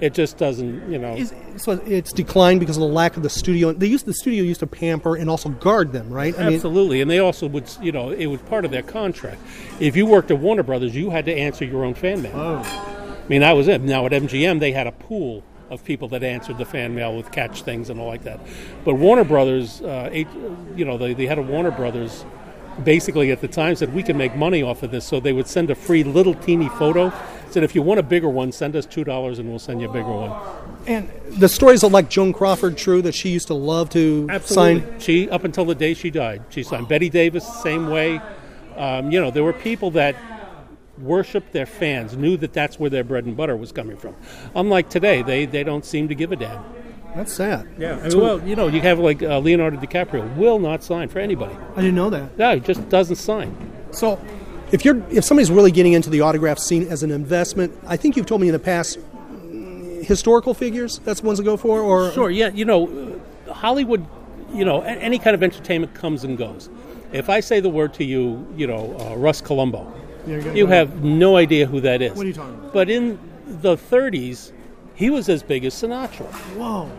[0.00, 0.90] It just doesn't.
[0.90, 1.16] You know.
[1.16, 3.72] Is, so it's declined because of the lack of the studio.
[3.74, 6.34] They used the studio used to pamper and also guard them, right?
[6.38, 9.40] I mean, Absolutely, and they also would, you know, it was part of their contract.
[9.78, 12.32] If you worked at Warner Brothers, you had to answer your own fan mail.
[12.34, 13.00] Oh.
[13.24, 13.80] I mean, that was it.
[13.80, 17.32] Now at MGM, they had a pool of people that answered the fan mail with
[17.32, 18.40] catch things and all like that.
[18.84, 20.28] But Warner Brothers, uh, eight,
[20.76, 22.24] you know, the, the head of Warner Brothers,
[22.82, 25.04] basically at the time said we can make money off of this.
[25.06, 27.12] So they would send a free little teeny photo.
[27.50, 29.88] Said if you want a bigger one, send us two dollars and we'll send you
[29.88, 30.32] a bigger one.
[30.86, 31.08] And
[31.38, 34.80] the stories of like Joan Crawford true that she used to love to Absolutely.
[34.80, 35.00] sign.
[35.00, 38.20] She up until the day she died, she signed Bette Davis same way.
[38.76, 40.16] Um, you know, there were people that
[40.98, 44.14] worshipped their fans, knew that that's where their bread and butter was coming from.
[44.54, 46.64] Unlike today, they they don't seem to give a damn.
[47.14, 47.68] That's sad.
[47.78, 47.96] Yeah.
[48.02, 51.20] I mean, well, you know, you have like uh, Leonardo DiCaprio will not sign for
[51.20, 51.54] anybody.
[51.76, 52.36] I didn't know that.
[52.36, 53.54] No, he just doesn't sign.
[53.92, 54.20] So,
[54.72, 58.16] if you're if somebody's really getting into the autograph scene as an investment, I think
[58.16, 60.98] you've told me in the past mm, historical figures.
[61.04, 62.30] That's the ones to go for, or Sure.
[62.30, 62.48] Yeah.
[62.48, 64.04] You know, uh, Hollywood.
[64.52, 66.68] you know, any kind of entertainment comes and goes.
[67.12, 69.86] If I say the word to you, you know, uh, Russ Columbo,
[70.26, 72.12] Yeah, you you have no idea who that is.
[72.12, 72.72] What are you talking about?
[72.72, 74.52] But in the 30s,
[74.94, 76.26] he was as big as Sinatra.
[76.56, 76.90] Whoa.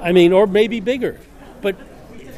[0.00, 1.20] I mean, or maybe bigger.
[1.60, 1.76] But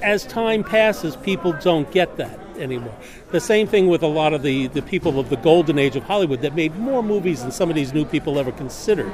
[0.02, 2.94] as time passes, people don't get that anymore.
[3.30, 6.04] The same thing with a lot of the, the people of the golden age of
[6.04, 9.12] Hollywood that made more movies than some of these new people ever considered.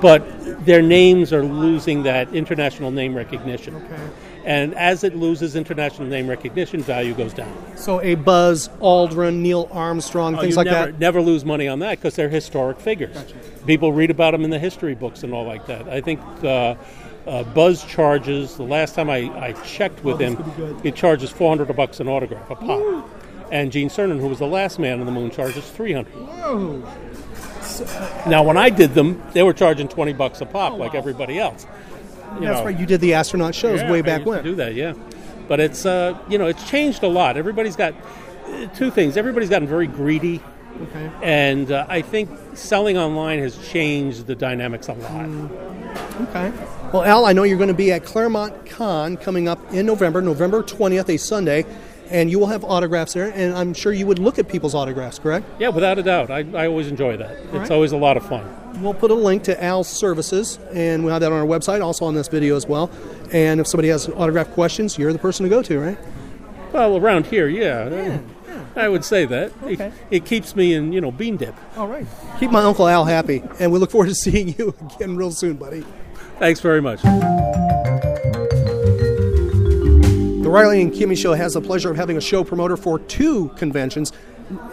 [0.00, 3.74] But their names are losing that international name recognition.
[3.76, 4.08] Okay.
[4.44, 7.52] And as it loses international name recognition, value goes down.
[7.76, 10.98] So a Buzz Aldrin, Neil Armstrong, Oh, things like never, that.
[10.98, 13.16] Never lose money on that because they're historic figures.
[13.66, 15.88] People read about them in the history books and all like that.
[15.88, 16.74] I think uh,
[17.26, 18.56] uh, Buzz charges.
[18.56, 20.80] The last time I, I checked with Oh, him, could be good.
[20.82, 23.08] he charges 400 bucks an autograph a pop.
[23.52, 26.10] And Gene Cernan, who was the last man on the moon, charges 300.
[26.14, 26.82] Whoa.
[28.26, 31.66] Now, when I did them, they were charging 20 bucks a pop, like everybody else.
[32.34, 32.64] You That's know.
[32.66, 32.78] right.
[32.78, 34.42] You did the astronaut shows Yeah, way back when.
[34.42, 34.94] do that, yeah.
[35.48, 37.36] But it's uh, you know it's changed a lot.
[37.36, 37.94] Everybody's got
[38.46, 39.16] uh, two things.
[39.16, 40.40] Everybody's gotten very greedy,
[40.82, 41.10] Okay.
[41.22, 45.26] and uh, I think selling online has changed the dynamics a lot.
[46.28, 46.52] Okay.
[46.92, 50.20] Well, Al, I know you're going to be at Clermont Con coming up in November,
[50.22, 51.64] November 20th, a Sunday,
[52.10, 55.18] and you will have autographs there, and I'm sure you would look at people's autographs,
[55.18, 55.46] correct?
[55.58, 56.30] Yeah, without a doubt.
[56.30, 57.30] I, I always enjoy that.
[57.30, 57.70] It's right.
[57.70, 58.82] always a lot of fun.
[58.82, 62.04] We'll put a link to Al's services, and we'll have that on our website, also
[62.04, 62.90] on this video as well.
[63.32, 65.98] And if somebody has autograph questions, you're the person to go to, right?
[66.72, 68.20] Well, around here, yeah,
[68.76, 69.52] I would say that.
[69.64, 71.54] It, it keeps me in, you know, bean dip.
[71.76, 72.06] All right.
[72.40, 75.56] Keep my Uncle Al happy, and we look forward to seeing you again real soon,
[75.56, 75.84] buddy.
[76.38, 77.00] Thanks very much.
[80.52, 84.12] Riley and Kimmy Show has the pleasure of having a show promoter for two conventions.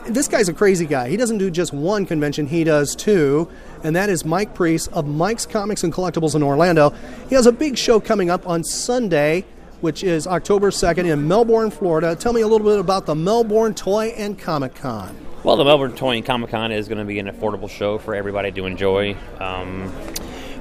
[0.07, 1.07] This guy's a crazy guy.
[1.07, 3.49] He doesn't do just one convention, he does two,
[3.81, 6.89] and that is Mike Pries of Mike's Comics and Collectibles in Orlando.
[7.29, 9.45] He has a big show coming up on Sunday,
[9.79, 12.13] which is October 2nd in Melbourne, Florida.
[12.13, 15.15] Tell me a little bit about the Melbourne Toy and Comic Con.
[15.45, 18.15] Well, the Melbourne Toy and Comic Con is going to be an affordable show for
[18.15, 19.15] everybody to enjoy.
[19.39, 19.89] Um,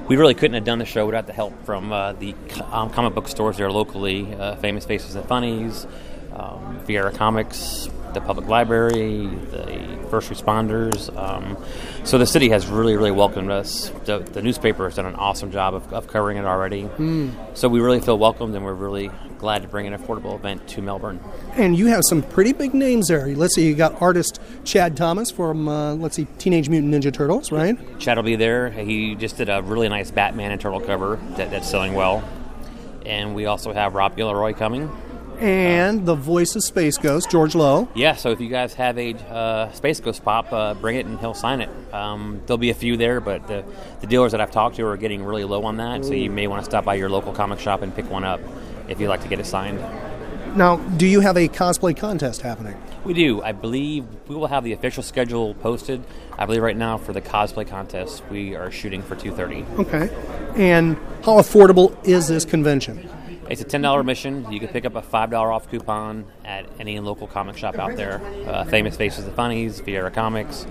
[0.09, 2.35] we really couldn't have done the show without the help from uh, the
[2.71, 5.85] um, comic book stores there locally uh, Famous Faces and Funnies,
[6.33, 11.15] um, Viera Comics, the public library, the first responders.
[11.15, 11.63] Um,
[12.03, 13.89] so the city has really, really welcomed us.
[14.05, 16.83] The, the newspaper has done an awesome job of, of covering it already.
[16.83, 17.29] Hmm.
[17.53, 20.81] So we really feel welcomed and we're really glad to bring an affordable event to
[20.81, 21.19] Melbourne.
[21.53, 23.27] And you have some pretty big names there.
[23.27, 27.51] Let's see, you got artist Chad Thomas from, uh, let's see, Teenage Mutant Ninja Turtles,
[27.51, 27.77] right?
[27.99, 28.69] Chad will be there.
[28.69, 32.23] He just did a really nice Batman and Turtle cover that, that's selling well.
[33.05, 34.91] And we also have Rob Guillory coming.
[35.39, 37.87] And the voice of Space Ghost, George Lowe.
[37.95, 41.17] Yeah, so if you guys have a uh, Space Ghost pop, uh, bring it and
[41.17, 41.69] he'll sign it.
[41.93, 43.63] Um, there'll be a few there, but the,
[44.01, 46.47] the dealers that I've talked to are getting really low on that, so you may
[46.47, 48.41] want to stop by your local comic shop and pick one up
[48.89, 49.79] if you'd like to get it signed.
[50.55, 52.75] Now, do you have a cosplay contest happening?
[53.03, 53.41] We do.
[53.41, 56.03] I believe we will have the official schedule posted.
[56.37, 59.65] I believe right now for the cosplay contest, we are shooting for 2:30.
[59.79, 60.09] Okay.
[60.55, 63.07] And how affordable is this convention?
[63.49, 64.51] It's a ten dollar admission.
[64.51, 67.95] You can pick up a five dollar off coupon at any local comic shop out
[67.95, 68.21] there.
[68.47, 70.67] Uh, Famous Faces and Funnies, Viera Comics.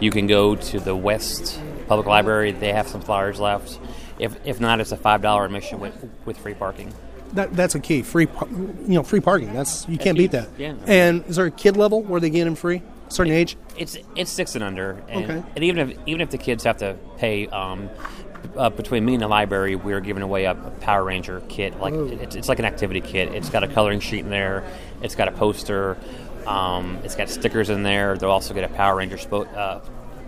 [0.00, 2.52] You can go to the West Public Library.
[2.52, 3.78] They have some flyers left.
[4.18, 6.94] If, if not, it's a five dollar admission with with free parking.
[7.34, 8.02] That, that's a key.
[8.02, 9.52] Free, you know, free parking.
[9.54, 10.48] That's you can't beat that.
[10.58, 10.74] Yeah.
[10.86, 12.82] And is there a kid level where they get in free?
[13.08, 13.56] Certain age?
[13.76, 15.02] It's it's six and under.
[15.08, 15.42] And, Okay.
[15.56, 17.46] And even if even if the kids have to pay.
[17.48, 17.88] Um,
[18.56, 21.78] uh, between me and the library, we are giving away a Power Ranger kit.
[21.78, 22.08] Like Ooh.
[22.08, 23.32] it's, it's like an activity kit.
[23.34, 24.64] It's got a coloring sheet in there.
[25.00, 25.96] It's got a poster.
[26.46, 28.16] Um, it's got stickers in there.
[28.18, 29.80] They'll also get a Power Ranger spo- uh,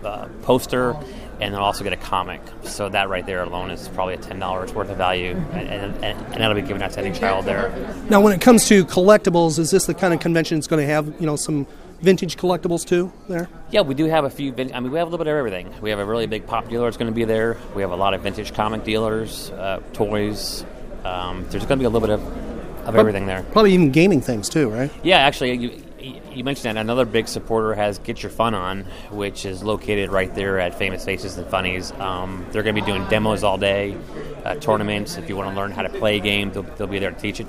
[0.05, 0.95] uh, poster,
[1.39, 2.41] and they'll also get a comic.
[2.63, 6.03] So that right there alone is probably a ten dollars worth of value, and, and,
[6.03, 7.71] and, and that'll be given out to any child there.
[8.09, 10.91] Now, when it comes to collectibles, is this the kind of convention that's going to
[10.91, 11.67] have you know some
[12.01, 13.11] vintage collectibles too?
[13.27, 13.49] There.
[13.71, 14.51] Yeah, we do have a few.
[14.51, 15.73] Vin- I mean, we have a little bit of everything.
[15.81, 17.57] We have a really big pop dealer that's going to be there.
[17.75, 20.65] We have a lot of vintage comic dealers, uh, toys.
[21.03, 23.43] Um, there's going to be a little bit of, of everything there.
[23.51, 24.91] Probably even gaming things too, right?
[25.03, 29.45] Yeah, actually, you, you mentioned that another big supporter has Get Your Fun On, which
[29.45, 31.91] is located right there at Famous Faces and Funnies.
[31.93, 33.97] Um, they're going to be doing demos all day,
[34.43, 35.17] uh, tournaments.
[35.17, 37.19] If you want to learn how to play a game, they'll, they'll be there to
[37.19, 37.47] teach it.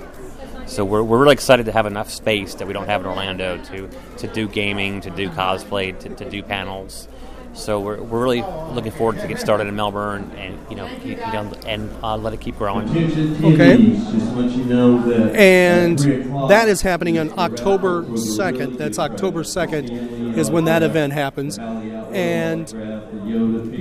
[0.67, 3.63] So we're, we're really excited to have enough space that we don't have in Orlando
[3.65, 3.89] to,
[4.19, 7.09] to do gaming, to do cosplay, to, to do panels.
[7.57, 11.13] So we're, we're really looking forward to get started in Melbourne and you know you,
[11.13, 12.89] you know, and uh, let it keep growing.
[12.89, 13.77] Okay.
[13.77, 18.03] Just to let you know that And at three o'clock, that is happening on October
[18.05, 18.77] 2nd.
[18.77, 21.59] That's October 2nd is when that event happens.
[21.59, 22.69] And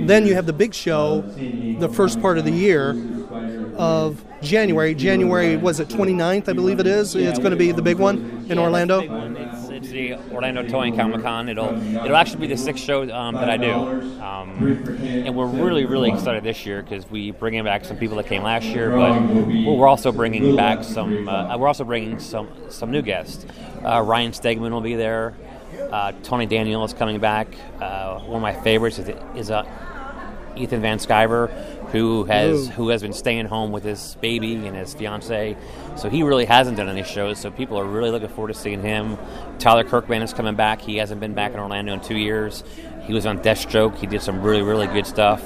[0.08, 2.90] then you have the big show, the first part of the year,
[3.76, 4.94] of January.
[4.94, 7.14] January was it 29th, I believe it is.
[7.14, 9.02] it's going to be the big one in Orlando.
[10.32, 11.48] Orlando Toy and Comic Con.
[11.48, 11.74] It'll
[12.04, 13.72] it'll actually be the sixth show um, that I do,
[14.20, 18.26] um, and we're really really excited this year because we bringing back some people that
[18.26, 21.28] came last year, but we're also bringing back some.
[21.28, 23.46] Uh, we're also bringing some some new guests.
[23.84, 25.34] Uh, Ryan Stegman will be there.
[25.90, 27.48] Uh, Tony Daniel is coming back.
[27.80, 29.64] Uh, one of my favorites is, is uh,
[30.56, 31.50] Ethan Van Sciver,
[31.96, 32.72] who has Ooh.
[32.72, 35.56] who has been staying home with his baby and his fiance.
[35.96, 37.40] So he really hasn't done any shows.
[37.40, 39.16] So people are really looking forward to seeing him.
[39.58, 40.80] Tyler Kirkham is coming back.
[40.80, 42.64] He hasn't been back in Orlando in two years.
[43.04, 43.96] He was on Deathstroke.
[43.96, 45.42] He did some really really good stuff.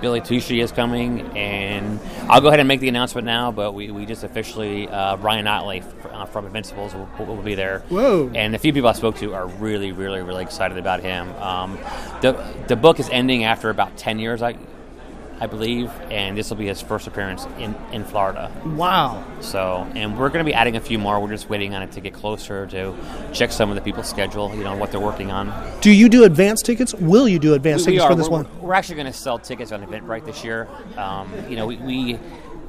[0.00, 3.52] Billy Tucci is coming, and I'll go ahead and make the announcement now.
[3.52, 7.80] But we, we just officially uh, Ryan Ottley uh, from Invincibles will, will be there.
[7.90, 8.30] Whoa!
[8.34, 11.30] And a few people I spoke to are really, really, really excited about him.
[11.34, 11.78] Um,
[12.22, 12.32] the
[12.66, 14.56] the book is ending after about ten years, I
[15.40, 18.52] I believe, and this will be his first appearance in, in Florida.
[18.76, 19.24] Wow.
[19.40, 21.18] So, and we're going to be adding a few more.
[21.18, 22.94] We're just waiting on it to get closer to
[23.32, 25.80] check some of the people's schedule, you know, what they're working on.
[25.80, 26.92] Do you do advance tickets?
[26.94, 28.60] Will you do advance We- tickets for this we're, one?
[28.60, 30.68] We're actually going to sell tickets on Eventbrite this year.
[30.98, 32.18] Um, you know, we, we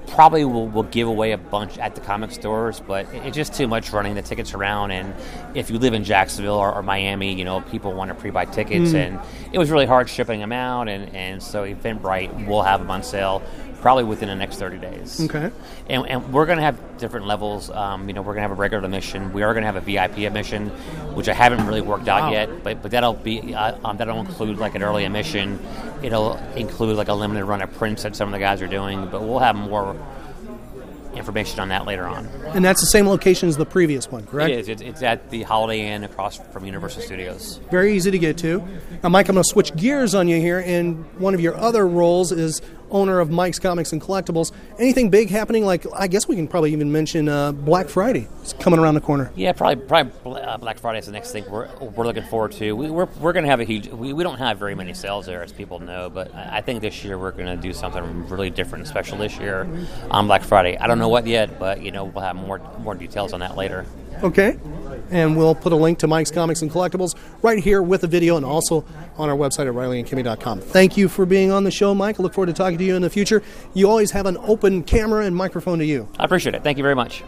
[0.08, 3.54] probably will, will give away a bunch at the comic stores, but it- it's just
[3.54, 4.92] too much running the tickets around.
[4.92, 5.14] And
[5.54, 8.92] if you live in Jacksonville or, or Miami, you know, people want to pre-buy tickets,
[8.92, 8.96] Mm.
[8.96, 9.20] and
[9.52, 10.88] it was really hard shipping them out.
[10.90, 13.42] And, and so Eventbrite will have them on sale
[13.82, 15.20] probably within the next 30 days.
[15.22, 15.52] Okay.
[15.90, 17.70] And, and we're going to have different levels.
[17.70, 19.34] Um, you know, we're going to have a regular admission.
[19.34, 20.70] We are going to have a VIP admission,
[21.16, 22.32] which I haven't really worked out Wow.
[22.32, 22.64] yet.
[22.64, 25.60] But but that'll be uh, um, that'll include like an early admission.
[26.04, 29.08] It'll include like a limited run of prints that some of the guys are doing.
[29.08, 29.96] But we'll have more
[31.16, 32.26] information on that later on.
[32.54, 34.52] And that's the same location as the previous one, correct?
[34.52, 34.70] It is.
[34.70, 37.60] It's, it's at the Holiday Inn across from Universal Studios.
[37.70, 38.64] Very easy to get to.
[39.04, 41.86] Now, Mike, I'm going to switch gears on you here, and one of your other
[41.86, 42.62] roles is
[42.92, 44.52] owner of Mike's Comics and Collectibles.
[44.80, 45.66] Anything big happening?
[45.66, 48.28] Like, I guess we can probably even mention uh, Black Friday.
[48.42, 49.32] It's coming around the corner.
[49.36, 52.74] Yeah, probably probably uh, Black Friday is the next thing we're, we're looking forward to.
[52.74, 53.88] We, we're we're going to have a huge.
[53.88, 56.82] We, we don't have very many sales there, as people know, but I I think
[56.82, 59.68] this year we're going to do something really different special this year
[60.12, 60.78] on Black Friday.
[60.78, 63.58] I don't know what yet, but you know we'll have more more details on that
[63.58, 63.84] later.
[64.24, 64.58] Okay.
[65.10, 68.38] And we'll put a link to Mike's Comics and Collectibles right here with the video
[68.38, 68.86] and also
[69.18, 70.62] on our website at RileyandKimmy.com.
[70.62, 72.20] Thank you for being on the show, Mike.
[72.20, 73.44] I look forward to talking to you in the future.
[73.74, 76.08] You always have an open camera and microphone to you.
[76.18, 76.64] I appreciate it.
[76.64, 77.24] Thank you very much.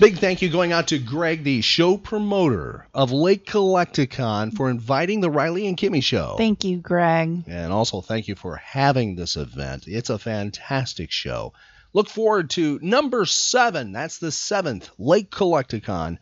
[0.00, 5.20] Big thank you going out to Greg, the show promoter of Lake Collect-A-Con, for inviting
[5.20, 6.36] the Riley and Kimmy show.
[6.38, 7.42] Thank you, Greg.
[7.48, 9.88] And also thank you for having this event.
[9.88, 11.52] It's a fantastic show.
[11.92, 13.92] Look forward to number seven.
[13.92, 16.18] That's the seventh Lake Collect-A-Con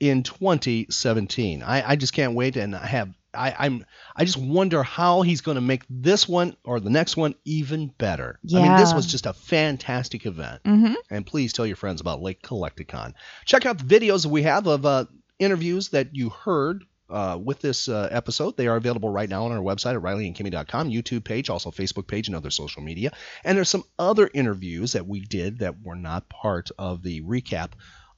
[0.00, 1.62] in 2017.
[1.62, 3.84] I, I just can't wait, and I have I, I'm
[4.14, 7.88] I just wonder how he's going to make this one or the next one even
[7.98, 8.38] better.
[8.44, 8.60] Yeah.
[8.60, 10.62] I mean, this was just a fantastic event.
[10.64, 10.94] Mhm.
[11.10, 13.14] And please tell your friends about Lake Collect-A-Con.
[13.44, 15.06] Check out the videos that we have of uh,
[15.40, 16.84] interviews that you heard
[17.14, 18.56] uh, with this uh, episode.
[18.56, 22.26] They are available right now on our website at RileyandKimmy.com, YouTube page, also Facebook page,
[22.26, 23.12] and other social media.
[23.44, 27.70] And there's some other interviews that we did that were not part of the recap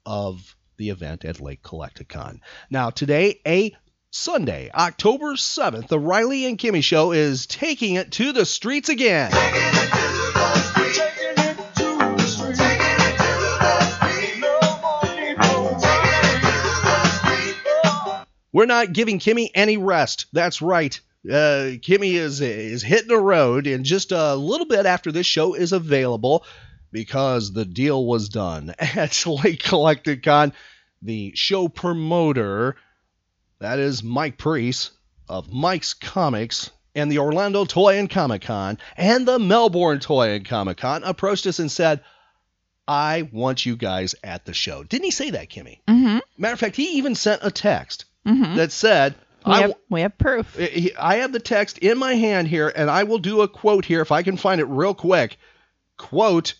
[0.07, 2.40] of the event at Lake Collect-A-Con.
[2.70, 3.76] Now, today, a
[4.11, 9.30] Sunday, October 7th, the Riley and Kimmy Show is taking it to the streets again.
[18.57, 20.28] We're not giving Kimmy any rest.
[20.32, 20.98] That's right.
[21.28, 25.52] Uh, Kimmy is is hitting the road, and just a little bit after this show
[25.52, 26.42] is available,
[26.90, 30.54] because the deal was done at Lake Collect-A-Con.
[31.02, 32.76] The show promoter,
[33.59, 34.90] that is Mike Pries
[35.28, 40.48] of Mike's Comics and the Orlando Toy and Comic Con and the Melbourne Toy and
[40.48, 42.02] Comic Con, approached us and said,
[42.88, 45.80] "I want you guys at the show." Didn't he say that, Kimmy?
[45.86, 46.20] Mm-hmm.
[46.38, 48.56] Matter of fact, he even sent a text Mhm.
[48.56, 49.14] that said,
[49.46, 50.58] We I, have, we have proof.
[50.98, 54.00] I have the text in my hand here, and I will do a quote here
[54.00, 55.38] if I can find it real quick.
[55.96, 56.54] Quote,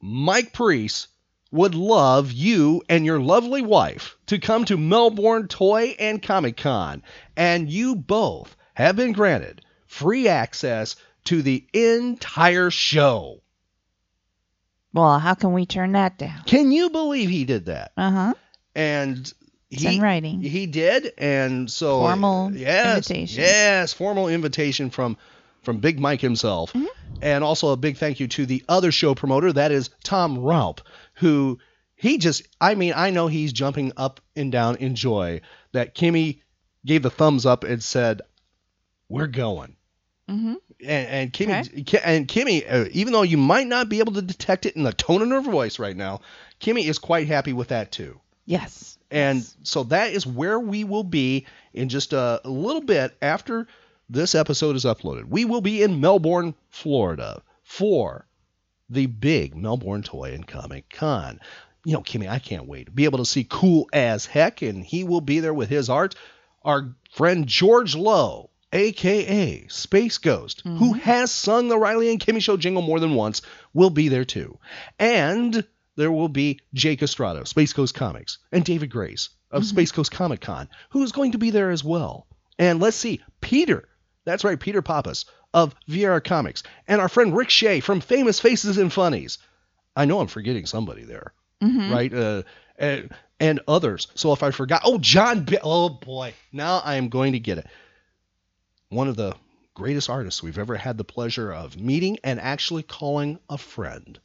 [0.00, 1.08] Mike Pries
[1.50, 7.02] would love you and your lovely wife to come to Melbourne Toy and Comic Con,
[7.36, 13.42] and you both have been granted free access to the entire show.
[14.94, 16.42] Well, how can we turn that down?
[16.46, 17.92] Can you believe he did that?
[17.96, 18.34] Uh huh.
[18.74, 19.32] and
[19.80, 20.42] he in writing.
[20.42, 23.42] he did and so Formal yes, invitation.
[23.42, 25.16] yes formal invitation from
[25.62, 26.86] from big mike himself Mm-hmm.
[27.22, 30.80] and also a big thank you to the other show promoter that is tom raupp
[31.14, 31.58] who
[31.94, 35.40] he just i mean i know he's jumping up and down in joy
[35.72, 36.40] that kimmy
[36.84, 38.22] gave the thumbs up and said
[39.08, 39.76] we're going
[40.30, 40.54] Mm-hmm.
[40.80, 44.22] And, and Kimmy, Ki- and Kimmy, uh, even though you might not be able to
[44.22, 46.20] detect it in the tone of her voice right now,
[46.60, 48.18] Kimmy is quite happy with that too.
[48.46, 48.98] Yes.
[49.12, 53.68] And so that is where we will be in just a, little bit after
[54.08, 55.28] this episode is uploaded.
[55.28, 58.26] We will be in Melbourne, Florida for
[58.88, 61.40] the big Melbourne Toy and Comic Con.
[61.84, 64.82] You know, Kimmy, I can't wait to be able to see Kool as Heck, and
[64.82, 66.14] he will be there with his art.
[66.62, 70.98] Our friend George Lowe, aka Space Ghost, who mm-hmm.
[71.00, 73.42] has sung the Riley and Kimmy Show jingle more than once,
[73.74, 74.58] will be there too.
[74.98, 75.66] And
[75.96, 80.40] there will be Jake Estrada, Space Coast Comixx, and David Grace of Space Coast Comic
[80.40, 82.26] Con, who is going to be there as well.
[82.58, 83.88] And let's see, Peter,
[84.24, 88.78] that's right, Peter Pappas of Viera Comics, and our friend Rick Shea from Famous Faces
[88.78, 89.36] and Funnies.
[89.94, 91.90] I know I'm forgetting somebody there, Mhm.
[91.92, 92.14] right?
[92.14, 92.42] Uh,
[92.78, 94.06] and, and others.
[94.14, 97.58] So if I forgot, oh, John, Bi- oh boy, now I am going to get
[97.58, 97.66] it.
[98.88, 99.34] One of the
[99.74, 104.18] greatest artists we've ever had the pleasure of meeting and actually calling a friend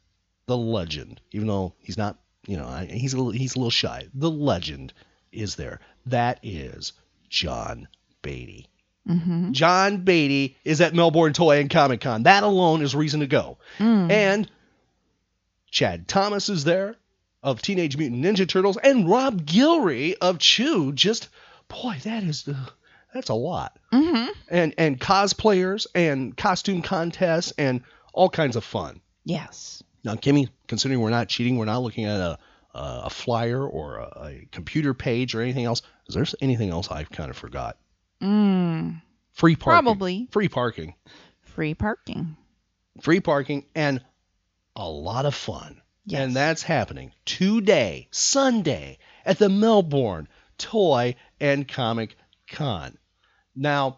[0.47, 2.17] the legend, even though he's not,
[2.47, 4.07] you know, he's a little, he's a little shy.
[4.13, 4.93] The legend
[5.31, 5.79] is there.
[6.07, 6.93] That is
[7.29, 7.87] John
[8.21, 8.67] Beatty.
[9.07, 9.51] Mm-hmm.
[9.51, 12.23] John Beatty is at Melbourne Toy and Comic Con.
[12.23, 13.57] That alone is reason to go.
[13.77, 14.11] Mm.
[14.11, 14.51] And
[15.71, 16.95] Chad Thomas is there
[17.43, 20.91] of Teenage Mutant Ninja Turtles, and Rob Guillory of Chew.
[20.91, 21.29] Just
[21.67, 22.53] boy, that is uh,
[23.13, 23.77] that's a lot.
[23.93, 24.31] Mm-hmm.
[24.49, 27.83] And and cosplayers and costume contests and
[28.13, 29.01] all kinds of fun.
[29.23, 29.83] Yes.
[30.07, 32.39] Now, Kimmy, considering we're not cheating, we're not looking at a
[32.77, 35.81] a, a flyer or a, a computer page or anything else.
[36.07, 37.77] Is there anything else I've kind of forgot?
[38.21, 39.01] Mm.
[39.33, 39.83] Free parking.
[39.83, 40.27] Probably.
[40.31, 40.93] Free parking.
[41.41, 42.37] Free parking.
[43.01, 44.01] Free parking and
[44.75, 45.81] a lot of fun.
[46.05, 46.21] Yes.
[46.21, 52.15] And that's happening today, Sunday, at the Melbourne Toy and Comic
[52.47, 52.97] Con.
[53.55, 53.97] Now,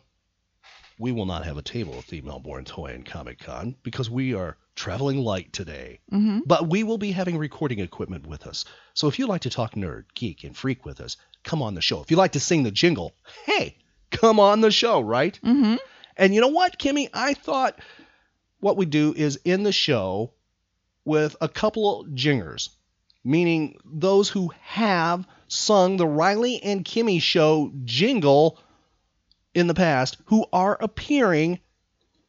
[0.98, 4.34] we will not have a table at the Melbourne Toy and Comic Con because we
[4.34, 6.00] are traveling light today.
[6.12, 6.40] Mm-hmm.
[6.46, 8.64] But we will be having recording equipment with us.
[8.94, 11.82] So if you'd like to talk nerd, geek, and freak with us, come on the
[11.82, 12.02] show.
[12.02, 13.14] If you'd like to sing the jingle,
[13.46, 13.78] hey,
[14.10, 15.38] come on the show, right?
[15.44, 15.76] Mm-hmm.
[16.16, 17.10] And you know what, Kimmy?
[17.14, 17.78] I thought
[18.62, 20.32] what we do is end the show
[21.04, 22.70] with a couple of jingers,
[23.24, 28.58] meaning those who have sung the Riley and Kimmy show jingle
[29.54, 31.60] in the past who are appearing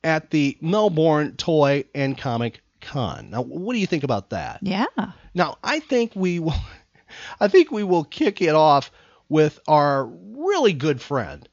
[0.05, 3.31] at the Melbourne Toy and Comic Con.
[3.31, 4.61] Now, what do you think about that?
[4.63, 4.87] Yeah.
[5.35, 6.55] Now, I think we will
[7.41, 8.91] I think we will kick it off
[9.29, 11.49] with our really good friend.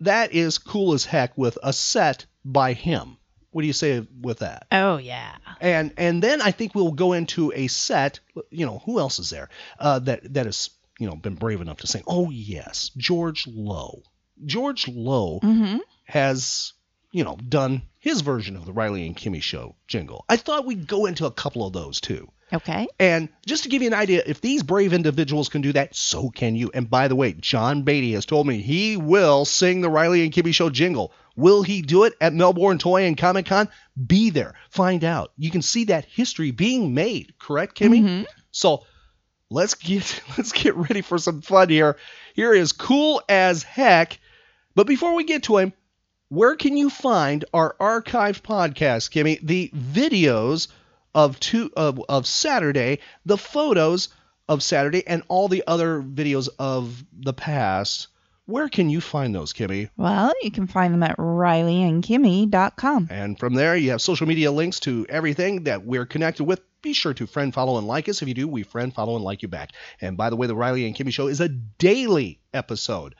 [0.00, 3.16] That is Kool as Heck with a set by him.
[3.50, 4.66] What do you say with that?
[4.70, 5.34] Oh yeah.
[5.60, 8.20] And and then I think we'll go into a set.
[8.50, 9.48] You know, who else is there
[9.78, 12.04] uh, that that has you know been brave enough to sing?
[12.06, 14.02] Oh yes, George Lowe.
[14.46, 15.78] George Lowe Mm-hmm.
[16.04, 16.72] has
[17.12, 20.24] you know done his version of the Riley and Kimmy show jingle.
[20.28, 22.30] I thought we'd go into a couple of those too.
[22.52, 22.88] Okay.
[22.98, 26.30] And just to give you an idea, if these brave individuals can do that, so
[26.30, 26.70] can you.
[26.74, 30.32] And by the way, John Beatty has told me he will sing the Riley and
[30.32, 31.12] Kimmy Show jingle.
[31.36, 33.68] Will he do it at Melbourne Toy and Comic Con?
[34.04, 34.54] Be there.
[34.70, 35.32] Find out.
[35.38, 38.02] You can see that history being made, correct, Kimmy?
[38.02, 38.26] Mhm.
[38.50, 38.84] So
[39.48, 41.96] let's get let's get ready for some fun here.
[42.34, 44.18] Here is Kool as Heck.
[44.74, 45.72] But before we get to him,
[46.30, 49.40] where can you find our archived podcast, Kimmy?
[49.42, 50.68] The videos
[51.12, 54.08] of two of, of Saturday, the photos
[54.48, 58.06] of Saturday, and all the other videos of the past.
[58.46, 59.90] Where can you find those, Kimmy?
[59.96, 63.08] Well, you can find them at RileyandKimmy.com.
[63.10, 66.60] And from there, you have social media links to everything that we're connected with.
[66.80, 68.22] Be sure to friend, follow, and like us.
[68.22, 69.70] If you do, we friend, follow, and like you back.
[70.00, 73.14] And by the way, the Riley and Kimmy Show is a daily episode.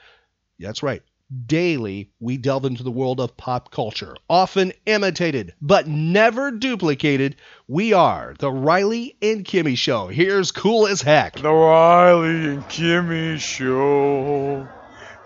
[0.58, 1.02] That's right.
[1.46, 7.36] Daily, we delve into the world of pop culture, often imitated, but never duplicated.
[7.68, 10.08] We are the Riley and Kimmy Show.
[10.08, 11.36] Here's Kool as Heck.
[11.36, 14.66] The Riley and Kimmy Show.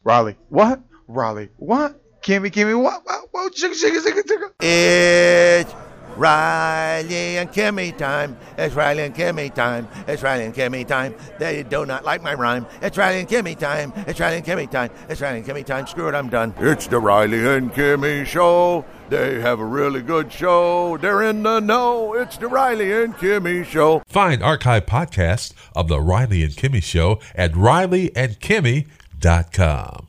[0.03, 0.81] Riley, what?
[1.09, 2.01] Riley, what?
[2.29, 3.01] Kimmy, Kimmy, what?
[3.07, 3.29] What?
[3.31, 3.55] what?
[3.55, 4.51] Shigga, shigga, shigga, shigga.
[4.61, 5.73] It's
[6.15, 8.37] Riley and Kimmy time.
[8.59, 9.89] It's Riley and Kimmy time.
[10.07, 11.15] It's Riley and Kimmy time.
[11.39, 12.67] They do not like my rhyme.
[12.83, 13.95] It's Riley and Kimmy time.
[14.07, 14.91] It's Riley and Kimmy time.
[15.09, 15.87] It's Riley and Kimmy time.
[15.87, 16.53] Screw it, I'm done.
[16.59, 18.85] It's the Riley and Kimmy Show.
[19.09, 20.99] They have a really good show.
[20.99, 22.13] They're in the know.
[22.13, 24.03] It's the Riley and Kimmy Show.
[24.07, 30.09] Find archive podcasts of the Riley and Kimmy Show at rileyandkimmy.com.